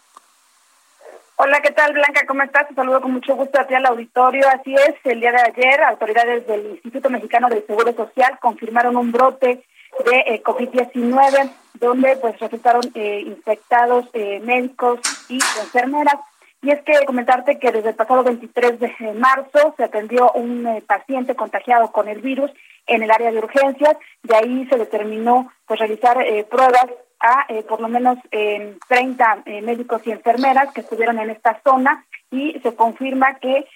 [1.37, 2.23] Hola, ¿qué tal, Blanca?
[2.27, 2.67] ¿Cómo estás?
[2.67, 4.49] Te saludo con mucho gusto a ti al auditorio.
[4.49, 9.13] Así es, el día de ayer, autoridades del Instituto Mexicano del Seguro Social confirmaron un
[9.13, 9.67] brote
[10.05, 16.17] de eh, COVID-19 donde pues resultaron eh, infectados eh, médicos y enfermeras.
[16.61, 20.83] Y es que comentarte que desde el pasado 23 de marzo se atendió un eh,
[20.87, 22.51] paciente contagiado con el virus
[22.87, 26.17] en el área de urgencias, de ahí se determinó pues realizar
[26.49, 26.87] pruebas
[27.21, 32.75] a por lo menos 30 médicos y enfermeras que estuvieron en esta zona y se
[32.75, 33.67] confirma que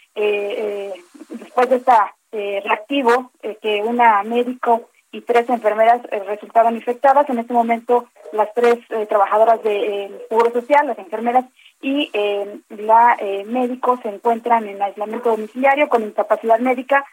[1.29, 7.29] después de este reactivo que una médico y tres enfermeras eh, resultaban infectadas.
[7.29, 11.45] En este momento, las tres eh, trabajadoras de, Seguro Social, las enfermeras
[11.83, 17.05] y eh, la médico se encuentran en aislamiento domiciliario con incapacidad médica,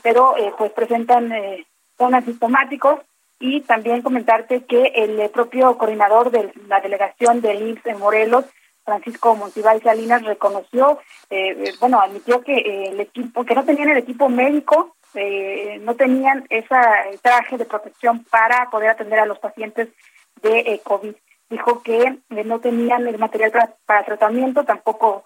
[0.00, 1.32] pero pues presentan
[1.98, 3.00] son asintomáticos
[3.40, 8.44] y también comentarte que el propio coordinador de la delegación del IMSS en Morelos,
[8.84, 11.00] Francisco Montibal Salinas, reconoció,
[11.80, 12.58] bueno, admitió que
[12.90, 16.74] el equipo, que no tenían el equipo médico eh, no tenían ese
[17.22, 19.88] traje de protección para poder atender a los pacientes
[20.42, 21.14] de eh, COVID.
[21.50, 23.52] Dijo que eh, no tenían el material
[23.86, 25.24] para, tratamiento, tampoco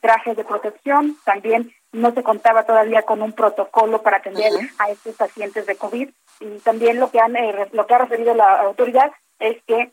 [0.00, 5.14] trajes de protección, también no se contaba todavía con un protocolo para atender a estos
[5.14, 6.08] pacientes de COVID.
[6.40, 7.34] Y también lo que, han,
[7.70, 9.92] lo que ha referido la autoridad es que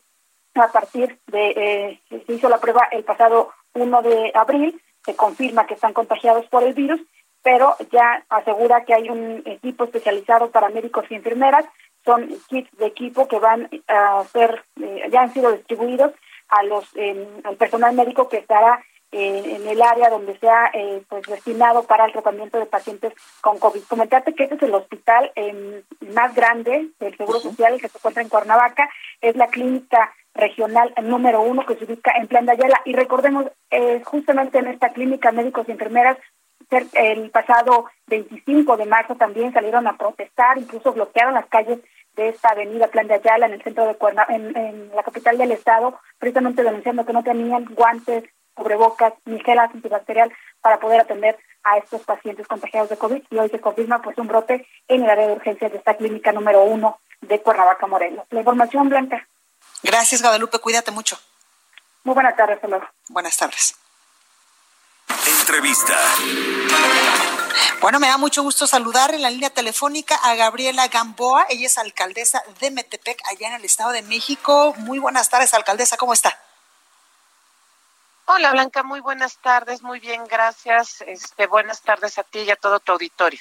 [0.54, 5.74] a partir de, se hizo la prueba el pasado 1 de abril, se confirma que
[5.74, 7.00] están contagiados por el virus
[7.46, 11.64] pero ya asegura que hay un equipo especializado para médicos y enfermeras,
[12.04, 16.12] son kits de equipo que van a ser, eh, ya han sido distribuidos
[16.48, 16.84] a los
[17.44, 22.06] al personal médico que estará eh, en el área donde sea eh, pues destinado para
[22.06, 23.84] el tratamiento de pacientes con COVID.
[23.84, 25.82] Comentarte que este es el hospital em,
[26.14, 28.90] más grande del Seguro Social que se encuentra en Cuernavaca,
[29.20, 32.82] es la clínica regional número uno que se ubica en Plan de Ayala.
[32.84, 33.46] Y recordemos
[34.04, 36.18] justamente en esta clínica médicos y enfermeras
[36.70, 41.78] el pasado 25 de marzo también salieron a protestar, incluso bloquearon las calles
[42.16, 45.52] de esta avenida Plan de Ayala en el centro de Cuerna, en, la capital del
[45.52, 51.76] estado, precisamente denunciando que no tenían guantes, cubrebocas ni gel antibacterial para poder atender a
[51.76, 55.26] estos pacientes contagiados de COVID y hoy se confirma pues un brote en el área
[55.26, 58.24] de urgencias de esta clínica número uno de Cuernavaca, Morelos.
[58.30, 59.26] La información, Blanca.
[59.82, 60.58] Gracias, Guadalupe.
[60.58, 61.18] Cuídate mucho.
[62.04, 62.58] Muy buenas tardes,
[63.08, 63.85] Buenas tardes.
[65.46, 65.94] Entrevista.
[67.80, 71.46] Bueno, me da mucho gusto saludar en la línea telefónica a Gabriela Gamboa.
[71.48, 74.74] Ella es alcaldesa de Metepec, allá en el Estado de México.
[74.78, 75.96] Muy buenas tardes, alcaldesa.
[75.96, 76.36] ¿Cómo está?
[78.28, 81.00] Hola Blanca, muy buenas tardes, muy bien, gracias.
[81.06, 83.40] Este, buenas tardes a ti y a todo tu auditorio.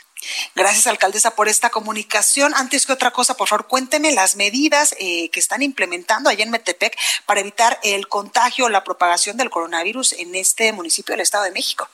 [0.54, 2.54] Gracias, alcaldesa, por esta comunicación.
[2.54, 6.52] Antes que otra cosa, por favor, cuénteme las medidas eh, que están implementando allá en
[6.52, 11.46] Metepec para evitar el contagio o la propagación del coronavirus en este municipio del Estado
[11.46, 11.90] de México.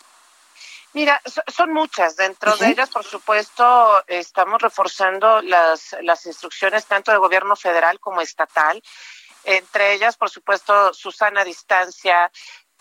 [0.92, 2.18] Mira, son muchas.
[2.18, 8.20] Dentro de ellas, por supuesto, estamos reforzando las, las instrucciones tanto de gobierno federal como
[8.20, 8.84] estatal
[9.44, 12.32] entre ellas, por supuesto, Susana Distancia,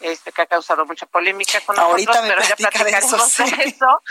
[0.01, 4.03] este que ha causado mucha polémica con nosotros, pero ya platicaremos de eso.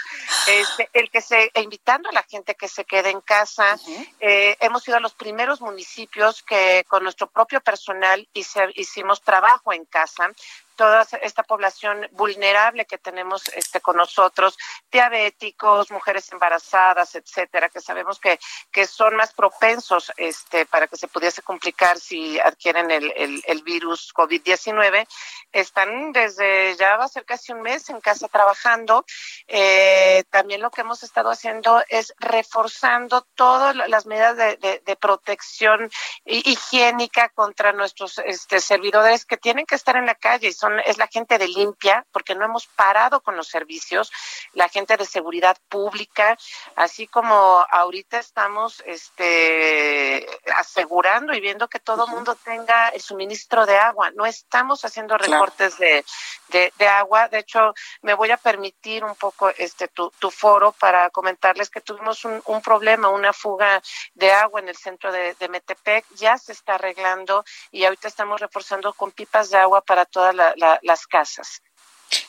[0.48, 3.78] Este, el que se e invitando a la gente que se quede en casa.
[4.20, 9.74] eh, hemos sido a los primeros municipios que con nuestro propio personal hice, hicimos trabajo
[9.74, 10.32] en casa
[10.80, 14.58] toda esta población vulnerable que tenemos este con nosotros,
[14.90, 18.40] diabéticos, mujeres embarazadas, etcétera, que sabemos que,
[18.72, 23.12] que son más propensos este para que se pudiese complicar si adquieren el,
[23.46, 25.06] el, virus COVID-19,
[25.52, 29.04] están desde ya va a ser casi un mes en casa trabajando.
[29.48, 34.96] Eh, también lo que hemos estado haciendo es reforzando todas las medidas de, de, de
[34.96, 35.92] protección
[36.24, 40.98] higiénica contra nuestros este, servidores que tienen que estar en la calle y son es
[40.98, 44.12] la gente de limpia, porque no hemos parado con los servicios,
[44.54, 46.38] la gente de seguridad pública,
[46.76, 53.66] así como ahorita estamos este, asegurando y viendo que todo el mundo tenga el suministro
[53.66, 54.12] de agua.
[54.12, 56.04] No estamos haciendo recortes de,
[56.50, 57.28] de, de, agua.
[57.28, 61.82] De hecho, me voy a permitir un poco este tu, tu foro para comentarles que
[61.82, 63.82] tuvimos un, un, problema, una fuga
[64.14, 66.06] de agua en el centro de, de Metepec.
[66.16, 70.54] Ya se está arreglando y ahorita estamos reforzando con pipas de agua para toda la,
[70.60, 71.62] la, las casas.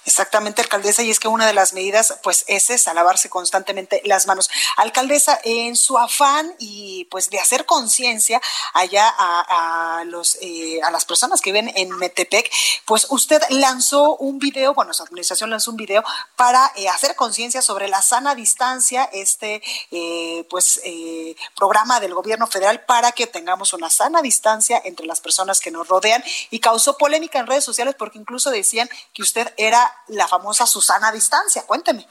[0.04, 4.26] Exactamente, alcaldesa, y es que una de las medidas, pues, es esa, lavarse constantemente las
[4.26, 4.50] manos.
[4.76, 8.40] Alcaldesa, en su afán y pues de hacer conciencia
[8.74, 12.50] allá a, los eh, a las personas que viven en Metepec,
[12.84, 16.02] pues usted lanzó un video, bueno, su administración lanzó un video
[16.36, 22.46] para eh, hacer conciencia sobre la sana distancia, este eh, pues eh, programa del gobierno
[22.46, 26.96] federal para que tengamos una sana distancia entre las personas que nos rodean y causó
[26.96, 31.62] polémica en redes sociales porque incluso decían que usted era era la famosa Susana Distancia.
[31.64, 32.06] Cuénteme.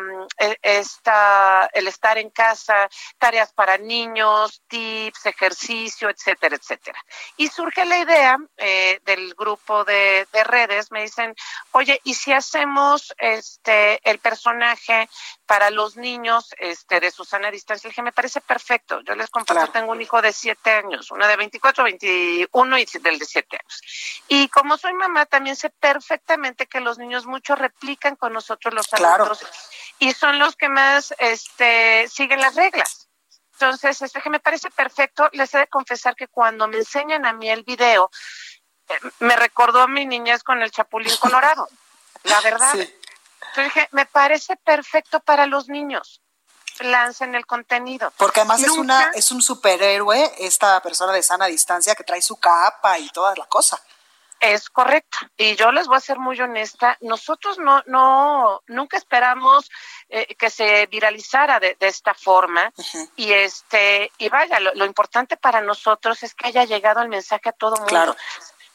[0.63, 7.05] esta, el estar en casa, tareas para niños, tips, ejercicio, etcétera, etcétera.
[7.37, 11.35] Y surge la idea eh, del grupo de, de redes me dicen,
[11.73, 15.09] oye, ¿y si hacemos este el personaje
[15.47, 17.89] para los niños este de Susana Distancia?
[17.89, 19.01] Le dije, me parece perfecto.
[19.03, 19.73] Yo les comparto, claro.
[19.73, 23.83] tengo un hijo de siete años, una de 24, 21 y del de siete años.
[24.29, 28.93] Y como soy mamá, también sé perfectamente que los niños mucho replican con nosotros los
[28.93, 29.55] adultos claro.
[29.99, 33.09] y son los que más este siguen las reglas.
[33.61, 37.35] Entonces, este que me parece perfecto, les he de confesar que cuando me enseñan a
[37.35, 38.11] mí el video,
[39.21, 41.69] me recordó a mi niñez con el Chapulín Colorado,
[42.25, 42.73] la verdad.
[42.73, 42.95] Sí.
[43.51, 46.21] Entonces dije, me parece perfecto para los niños.
[46.81, 48.13] Lancen el contenido.
[48.17, 48.73] Porque además Nunca...
[48.73, 53.09] es una es un superhéroe esta persona de sana distancia que trae su capa y
[53.11, 53.79] toda la cosa.
[54.39, 55.19] Es correcto.
[55.37, 59.71] Y yo les voy a ser muy honesta, nosotros no, no, nunca esperamos
[60.09, 62.73] eh, que se viralizara de, de esta forma.
[62.75, 63.11] Uh -huh.
[63.17, 67.51] Y este, y vaya, lo, lo, importante para nosotros es que haya llegado el mensaje
[67.51, 67.87] a todo mundo.
[67.87, 68.17] Claro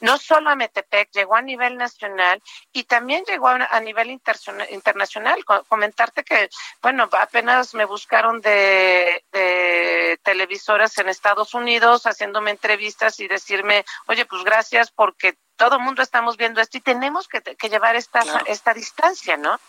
[0.02, 2.42] no solo a Metepec, llegó a nivel nacional
[2.72, 5.44] y también llegó a, nivel internacional.
[5.68, 6.50] Comentarte que,
[6.82, 14.26] bueno, apenas me buscaron de, de, televisoras en Estados Unidos haciéndome entrevistas y decirme, oye,
[14.26, 18.22] pues gracias porque todo el mundo estamos viendo esto y tenemos que, que llevar esta,
[18.22, 18.46] claro.
[18.48, 19.60] esta distancia, ¿no?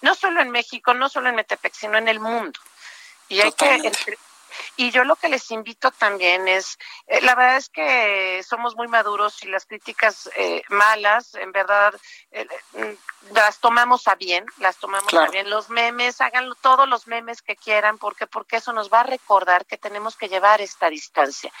[0.00, 2.58] No solo en México, no solo en Metepec, sino en el mundo.
[3.28, 3.92] Y hay que
[4.76, 8.88] y yo lo que les invito también es, eh, la verdad es que somos muy
[8.88, 11.94] maduros y las críticas eh, malas, en verdad,
[12.30, 12.46] eh,
[13.32, 15.28] las tomamos a bien, las tomamos claro.
[15.28, 15.50] a bien.
[15.50, 19.66] Los memes, háganlo todos los memes que quieran, porque porque eso nos va a recordar
[19.66, 21.52] que tenemos que llevar esta distancia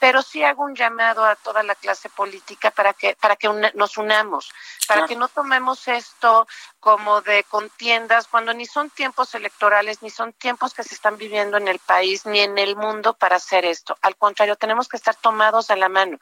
[0.00, 3.70] pero sí hago un llamado a toda la clase política para que para que una,
[3.74, 4.50] nos unamos,
[4.88, 5.08] para claro.
[5.08, 6.48] que no tomemos esto
[6.80, 11.56] como de contiendas cuando ni son tiempos electorales ni son tiempos que se están viviendo
[11.56, 13.96] en el país ni en el mundo para hacer esto.
[14.02, 16.18] Al contrario, tenemos que estar tomados a la mano.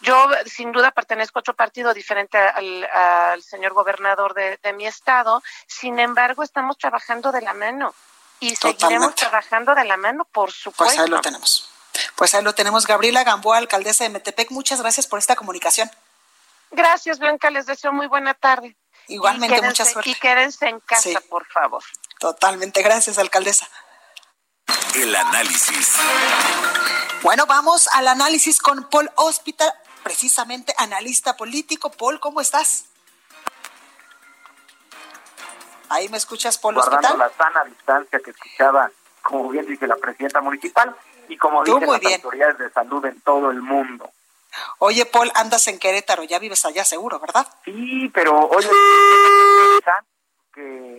[0.00, 4.86] Yo sin duda pertenezco a otro partido diferente al, al señor gobernador de, de mi
[4.86, 7.94] estado, sin embargo estamos trabajando de la mano
[8.40, 10.84] y seguiremos trabajando de la mano, por supuesto.
[10.84, 11.68] Pues ahí lo tenemos.
[12.16, 12.86] Pues ahí lo tenemos.
[12.86, 15.90] Gabriela Gamboa, alcaldesa de Metepec, muchas gracias por esta comunicación.
[16.70, 18.76] Gracias, Blanca, les deseo muy buena tarde.
[19.10, 20.10] Igualmente, mucha suerte.
[20.10, 21.82] Y quédense en casa, por favor.
[22.18, 23.68] Totalmente, gracias, alcaldesa.
[24.94, 25.96] El análisis.
[27.22, 29.72] Bueno, vamos al análisis con Paul Hospital,
[30.04, 31.90] precisamente analista político.
[31.90, 32.84] Paul, ¿cómo estás?
[35.88, 38.92] Ahí me escuchas, Paul Guardando la sana distancia que escuchaba,
[39.22, 40.94] como bien dice la presidenta municipal,
[41.28, 44.08] y como dicen las autoridades de salud en todo el mundo.
[44.78, 47.46] Oye, Paul, andas en Querétaro, ya vives allá seguro, ¿verdad?
[47.64, 48.68] Sí, pero oye,
[50.54, 50.89] que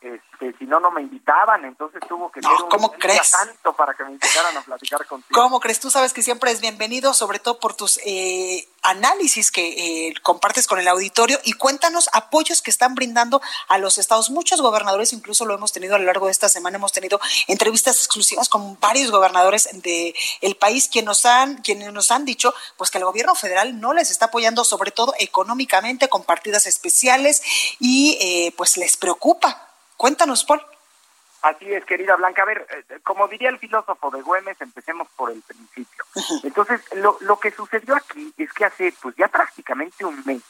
[0.00, 3.32] este, si no, no me invitaban, entonces tuvo que no, ser un ¿cómo crees?
[3.32, 5.40] tanto para que me invitaran a platicar contigo.
[5.40, 5.80] ¿Cómo crees?
[5.80, 10.68] Tú sabes que siempre es bienvenido, sobre todo por tus eh, análisis que eh, compartes
[10.68, 14.30] con el auditorio y cuéntanos apoyos que están brindando a los estados.
[14.30, 17.96] Muchos gobernadores, incluso lo hemos tenido a lo largo de esta semana, hemos tenido entrevistas
[17.96, 22.90] exclusivas con varios gobernadores del el país quienes nos han quienes nos han dicho pues
[22.90, 27.42] que el gobierno federal no les está apoyando sobre todo económicamente con partidas especiales
[27.78, 29.67] y eh, pues les preocupa
[29.98, 30.62] Cuéntanos, Paul.
[31.42, 32.42] Así es, querida Blanca.
[32.42, 36.04] A ver, eh, como diría el filósofo de Güemes, empecemos por el principio.
[36.44, 40.42] Entonces, lo, lo que sucedió aquí es que hace pues ya prácticamente un mes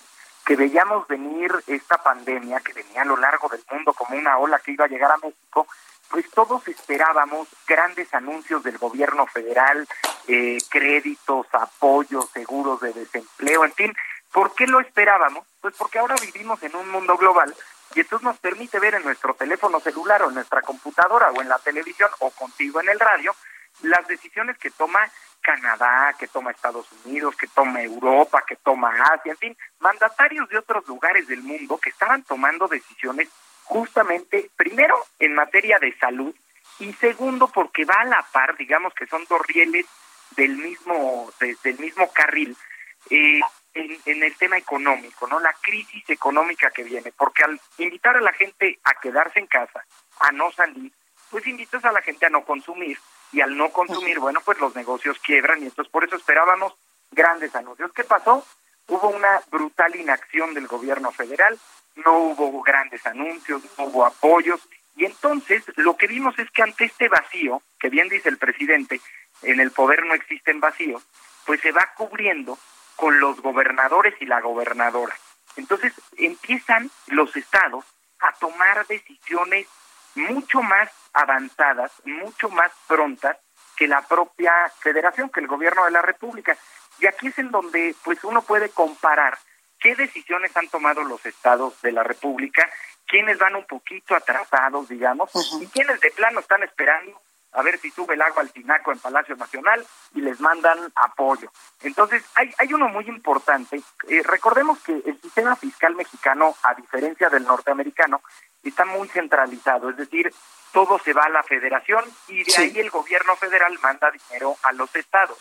[0.44, 4.58] que veíamos venir esta pandemia que venía a lo largo del mundo como una ola
[4.58, 5.66] que iba a llegar a México,
[6.10, 9.86] pues todos esperábamos grandes anuncios del gobierno federal,
[10.26, 13.96] eh, créditos, apoyos, seguros de desempleo, en fin.
[14.32, 15.46] ¿Por qué lo esperábamos?
[15.60, 17.54] Pues porque ahora vivimos en un mundo global
[17.94, 21.48] y entonces nos permite ver en nuestro teléfono celular o en nuestra computadora o en
[21.48, 23.34] la televisión o contigo en el radio
[23.82, 25.08] las decisiones que toma
[25.40, 30.58] Canadá, que toma Estados Unidos, que toma Europa, que toma Asia, en fin, mandatarios de
[30.58, 33.28] otros lugares del mundo que estaban tomando decisiones
[33.64, 36.34] justamente, primero, en materia de salud
[36.80, 39.86] y segundo, porque va a la par, digamos que son dos rieles
[40.36, 41.30] del mismo,
[41.62, 42.56] del mismo carril,
[43.10, 43.40] eh,
[43.78, 45.38] en, el tema económico, ¿no?
[45.40, 49.84] La crisis económica que viene, porque al invitar a la gente a quedarse en casa,
[50.20, 50.92] a no salir,
[51.30, 52.98] pues invitas a la gente a no consumir
[53.32, 56.74] y al no consumir, bueno, pues los negocios quiebran y entonces por eso esperábamos
[57.10, 57.92] grandes anuncios.
[57.92, 58.44] ¿Qué pasó?
[58.88, 61.58] Hubo una brutal inacción del gobierno federal,
[61.96, 64.66] no hubo grandes anuncios, no hubo apoyos
[64.96, 69.00] y entonces lo que vimos es que ante este vacío, que bien dice el presidente,
[69.42, 71.06] en el poder no existen vacíos,
[71.44, 72.58] pues se va cubriendo
[72.98, 75.14] con los gobernadores y la gobernadora.
[75.56, 77.84] Entonces empiezan los estados
[78.18, 79.68] a tomar decisiones
[80.16, 83.36] mucho más avanzadas, mucho más prontas
[83.76, 86.56] que la propia federación, que el gobierno de la República.
[86.98, 89.38] Y aquí es en donde pues uno puede comparar
[89.78, 92.68] qué decisiones han tomado los estados de la República,
[93.06, 95.30] quiénes van un poquito atrasados, digamos,
[95.60, 97.20] y quiénes de plano están esperando
[97.58, 99.84] a ver si sube el agua al tinaco en Palacio Nacional
[100.14, 101.50] y les mandan apoyo.
[101.82, 103.82] Entonces, hay, hay uno muy importante.
[104.08, 108.22] Eh, recordemos que el sistema fiscal mexicano, a diferencia del norteamericano,
[108.62, 110.32] está muy centralizado, es decir,
[110.72, 114.72] todo se va a la federación y de ahí el gobierno federal manda dinero a
[114.72, 115.38] los estados.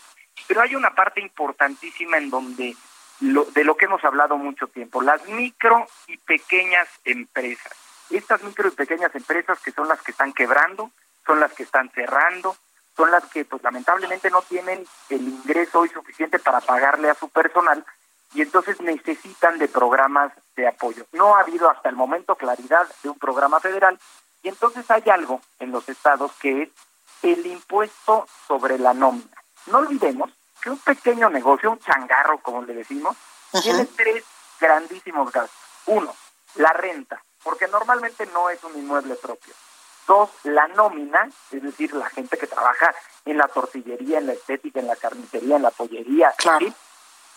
[0.48, 2.74] Pero hay una parte importantísima en donde
[3.20, 7.72] lo, de lo que hemos hablado mucho tiempo, las micro y pequeñas empresas.
[8.10, 10.90] Estas micro y pequeñas empresas que son las que están quebrando,
[11.28, 12.56] son las que están cerrando,
[12.96, 17.28] son las que pues lamentablemente no tienen el ingreso hoy suficiente para pagarle a su
[17.28, 17.84] personal
[18.32, 21.04] y entonces necesitan de programas de apoyo.
[21.12, 24.00] No ha habido hasta el momento claridad de un programa federal
[24.42, 26.68] y entonces hay algo en los estados que es
[27.22, 29.36] el impuesto sobre la nómina.
[29.66, 30.30] No olvidemos
[30.62, 33.16] que un pequeño negocio, un changarro como le decimos,
[33.62, 34.24] tiene tres
[34.58, 35.58] grandísimos gastos.
[35.86, 36.14] Uno,
[36.54, 39.52] la renta, porque normalmente no es un inmueble propio.
[40.08, 42.94] Dos, la nómina, es decir, la gente que trabaja
[43.26, 46.34] en la tortillería, en la estética, en la carnicería, en la pollería.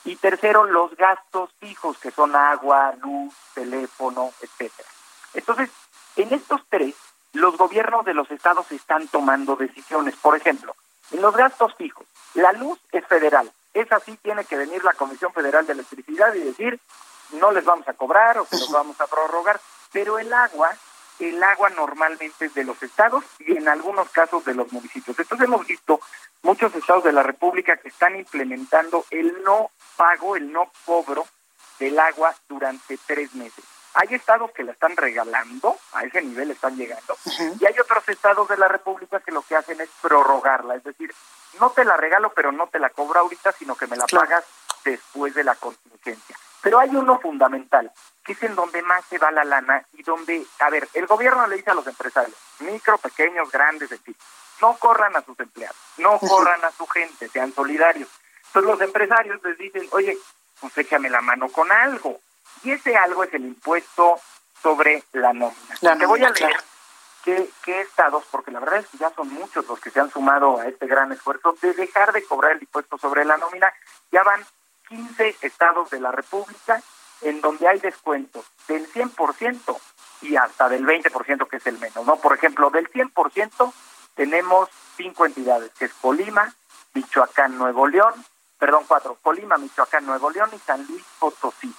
[0.06, 4.88] Y tercero, los gastos fijos, que son agua, luz, teléfono, etcétera.
[5.34, 5.70] Entonces,
[6.16, 6.96] en estos tres,
[7.34, 10.16] los gobiernos de los estados están tomando decisiones.
[10.16, 10.74] Por ejemplo,
[11.12, 13.52] en los gastos fijos, la luz es federal.
[13.74, 16.80] Es así, tiene que venir la Comisión Federal de Electricidad y decir,
[17.34, 19.60] no les vamos a cobrar o que los vamos a prorrogar.
[19.92, 20.72] Pero el agua
[21.30, 25.18] el agua normalmente es de los estados y en algunos casos de los municipios.
[25.20, 26.00] Entonces hemos visto
[26.42, 31.26] muchos estados de la República que están implementando el no pago, el no cobro
[31.80, 33.64] del agua durante tres meses.
[33.94, 37.18] Hay estados que la están regalando, a ese nivel están llegando,
[37.60, 41.14] y hay otros estados de la República que lo que hacen es prorrogarla, es decir,
[41.60, 44.46] no te la regalo, pero no te la cobro ahorita, sino que me la pagas
[44.86, 46.38] después de la contingencia.
[46.62, 47.92] Pero hay uno fundamental,
[48.24, 51.48] que es en donde más se va la lana y donde, a ver, el gobierno
[51.48, 54.16] le dice a los empresarios, micro, pequeños, grandes, etc.,
[54.62, 58.08] no corran a sus empleados, no corran a su gente, sean solidarios.
[58.48, 60.16] Entonces los empresarios les dicen, oye,
[60.60, 62.20] pues échame la mano con algo.
[62.64, 64.20] Y ese algo es el impuesto
[64.62, 65.98] sobre la nómina.
[65.98, 66.56] Te voy a leer
[67.24, 70.12] qué, qué estados, porque la verdad es que ya son muchos los que se han
[70.12, 73.74] sumado a este gran esfuerzo de dejar de cobrar el impuesto sobre la nómina.
[74.12, 74.46] Ya van
[74.92, 76.84] 15 estados de la República
[77.22, 79.80] en donde hay descuentos del 100%
[80.22, 82.18] y hasta del 20% que es el menos, ¿no?
[82.18, 83.74] Por ejemplo, del 100%
[84.16, 86.54] tenemos cinco entidades, que es Colima,
[86.94, 88.14] Michoacán, Nuevo León,
[88.60, 91.74] perdón, cuatro, Colima, Michoacán, Nuevo León y San Luis Potosí.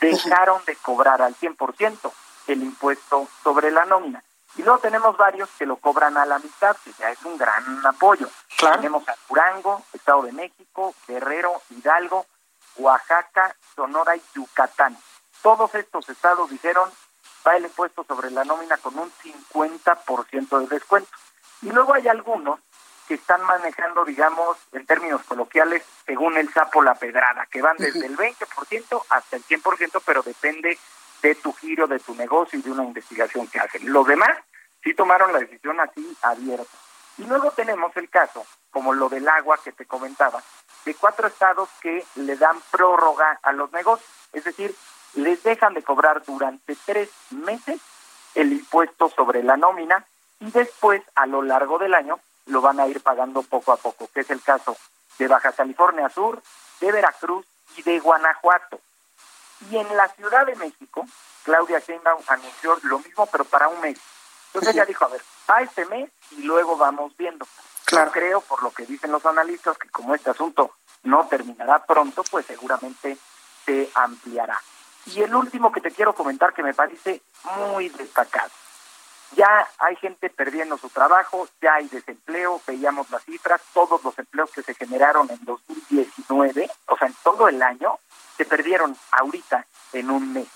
[0.00, 2.12] Dejaron de cobrar al 100%
[2.46, 4.22] el impuesto sobre la nómina.
[4.56, 7.84] Y luego tenemos varios que lo cobran a la mitad, que ya es un gran
[7.84, 8.28] apoyo.
[8.58, 12.26] Tenemos a Durango, Estado de México, Guerrero, Hidalgo,
[12.76, 14.96] Oaxaca, Sonora y Yucatán.
[15.42, 16.88] Todos estos estados dijeron,
[17.46, 21.10] va el impuesto sobre la nómina con un 50% de descuento.
[21.62, 22.60] Y luego hay algunos
[23.08, 28.06] que están manejando, digamos, en términos coloquiales, según el sapo la pedrada, que van desde
[28.06, 30.78] el 20% hasta el 100%, pero depende
[31.22, 33.92] de tu giro, de tu negocio y de una investigación que hacen.
[33.92, 34.30] Los demás
[34.82, 36.76] sí tomaron la decisión así abierta.
[37.18, 40.42] Y luego tenemos el caso, como lo del agua que te comentaba,
[40.84, 44.74] de cuatro estados que le dan prórroga a los negocios, es decir,
[45.14, 47.80] les dejan de cobrar durante tres meses
[48.34, 50.04] el impuesto sobre la nómina
[50.40, 54.08] y después a lo largo del año lo van a ir pagando poco a poco,
[54.12, 54.76] que es el caso
[55.18, 56.42] de Baja California Sur,
[56.80, 58.80] de Veracruz y de Guanajuato.
[59.70, 61.06] Y en la Ciudad de México,
[61.44, 63.98] Claudia Sheinbaum anunció lo mismo, pero para un mes.
[64.52, 67.46] Entonces ella dijo, a ver, a este mes y luego vamos viendo.
[67.86, 68.10] Claro.
[68.10, 70.72] creo, por lo que dicen los analistas, que como este asunto
[71.02, 73.18] no terminará pronto, pues seguramente
[73.66, 74.58] se ampliará.
[75.06, 77.22] Y el último que te quiero comentar que me parece
[77.66, 78.50] muy destacado.
[79.34, 84.50] Ya hay gente perdiendo su trabajo, ya hay desempleo, veíamos las cifras, todos los empleos
[84.52, 87.98] que se generaron en 2019, o sea, en todo el año,
[88.36, 90.48] se perdieron ahorita en un mes.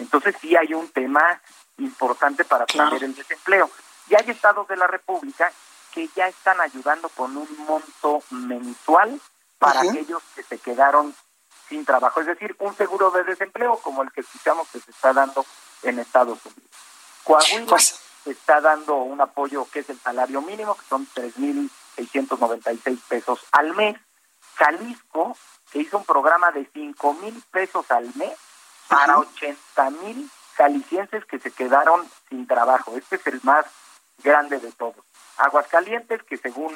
[0.00, 1.40] Entonces sí hay un tema
[1.78, 3.70] importante para atender el desempleo.
[4.08, 5.50] Y hay estados de la República
[5.92, 9.20] que ya están ayudando con un monto mensual
[9.58, 11.14] para aquellos que se quedaron
[11.68, 15.12] sin trabajo, es decir, un seguro de desempleo como el que escuchamos que se está
[15.12, 15.46] dando
[15.82, 16.70] en Estados Unidos.
[17.22, 23.40] Coahuila pues está dando un apoyo que es el salario mínimo, que son 3.696 pesos
[23.52, 23.96] al mes.
[24.56, 25.36] Jalisco,
[25.70, 28.36] que hizo un programa de cinco mil pesos al mes
[28.88, 32.96] para 80 mil jaliscienses que se quedaron sin trabajo.
[32.96, 33.66] Este es el más
[34.22, 35.04] grande de todos.
[35.36, 36.72] Aguascalientes, que según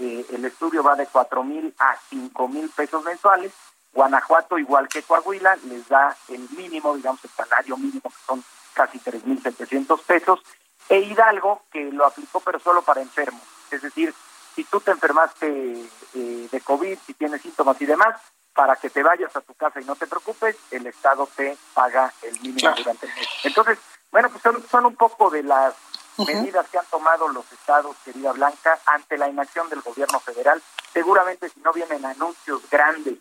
[0.00, 3.52] eh, el estudio va de cuatro mil a cinco mil pesos mensuales.
[3.92, 8.98] Guanajuato, igual que Coahuila, les da el mínimo, digamos, el salario mínimo, que son casi
[8.98, 10.40] 3.700 pesos
[10.88, 13.40] e Hidalgo, que lo aplicó pero solo para enfermos.
[13.70, 14.12] Es decir,
[14.54, 18.20] si tú te enfermaste eh, de COVID, si tienes síntomas y demás,
[18.54, 22.12] para que te vayas a tu casa y no te preocupes, el Estado te paga
[22.22, 23.28] el mínimo durante el mes.
[23.42, 23.78] Entonces,
[24.10, 25.74] bueno, pues son, un poco de las
[26.18, 30.62] medidas que han tomado los estados, querida Blanca, ante la inacción del gobierno federal.
[30.92, 33.18] Seguramente si no vienen anuncios grandes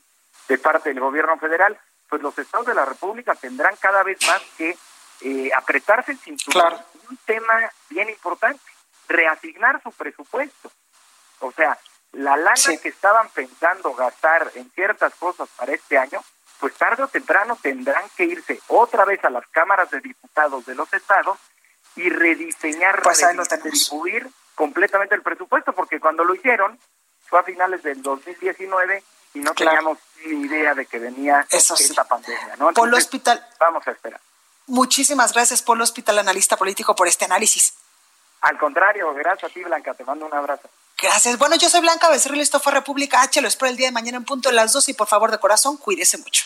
[0.47, 1.77] de parte del gobierno federal,
[2.07, 4.77] pues los estados de la República tendrán cada vez más que
[5.21, 6.75] eh, apretarse el cinturón
[7.09, 8.61] un tema bien importante,
[9.07, 10.71] reasignar su presupuesto.
[11.39, 11.77] O sea,
[12.13, 16.23] la lana que estaban pensando gastar en ciertas cosas para este año,
[16.59, 20.75] pues tarde o temprano tendrán que irse otra vez a las cámaras de diputados de
[20.75, 21.37] los estados
[21.95, 26.79] y rediseñar, pues redistribuir completamente el presupuesto, porque cuando lo hicieron
[27.25, 29.03] fue a finales del 2019
[29.33, 32.69] y no teníamos ni idea de que venía esta pandemia, ¿no?
[32.69, 33.45] El hospital.
[33.59, 34.21] Vamos a esperar.
[34.67, 37.73] Muchísimas gracias, Polo Hospital, analista político, por este análisis.
[38.41, 39.93] Al contrario, gracias a ti, Blanca.
[39.93, 40.69] Te mando un abrazo.
[41.03, 41.37] Gracias.
[41.37, 43.41] Bueno, yo soy Blanca Becerril, esto fue República H.
[43.41, 45.37] Lo espero el día de mañana en punto de las dos y por favor, de
[45.37, 46.45] corazón, cuídese mucho.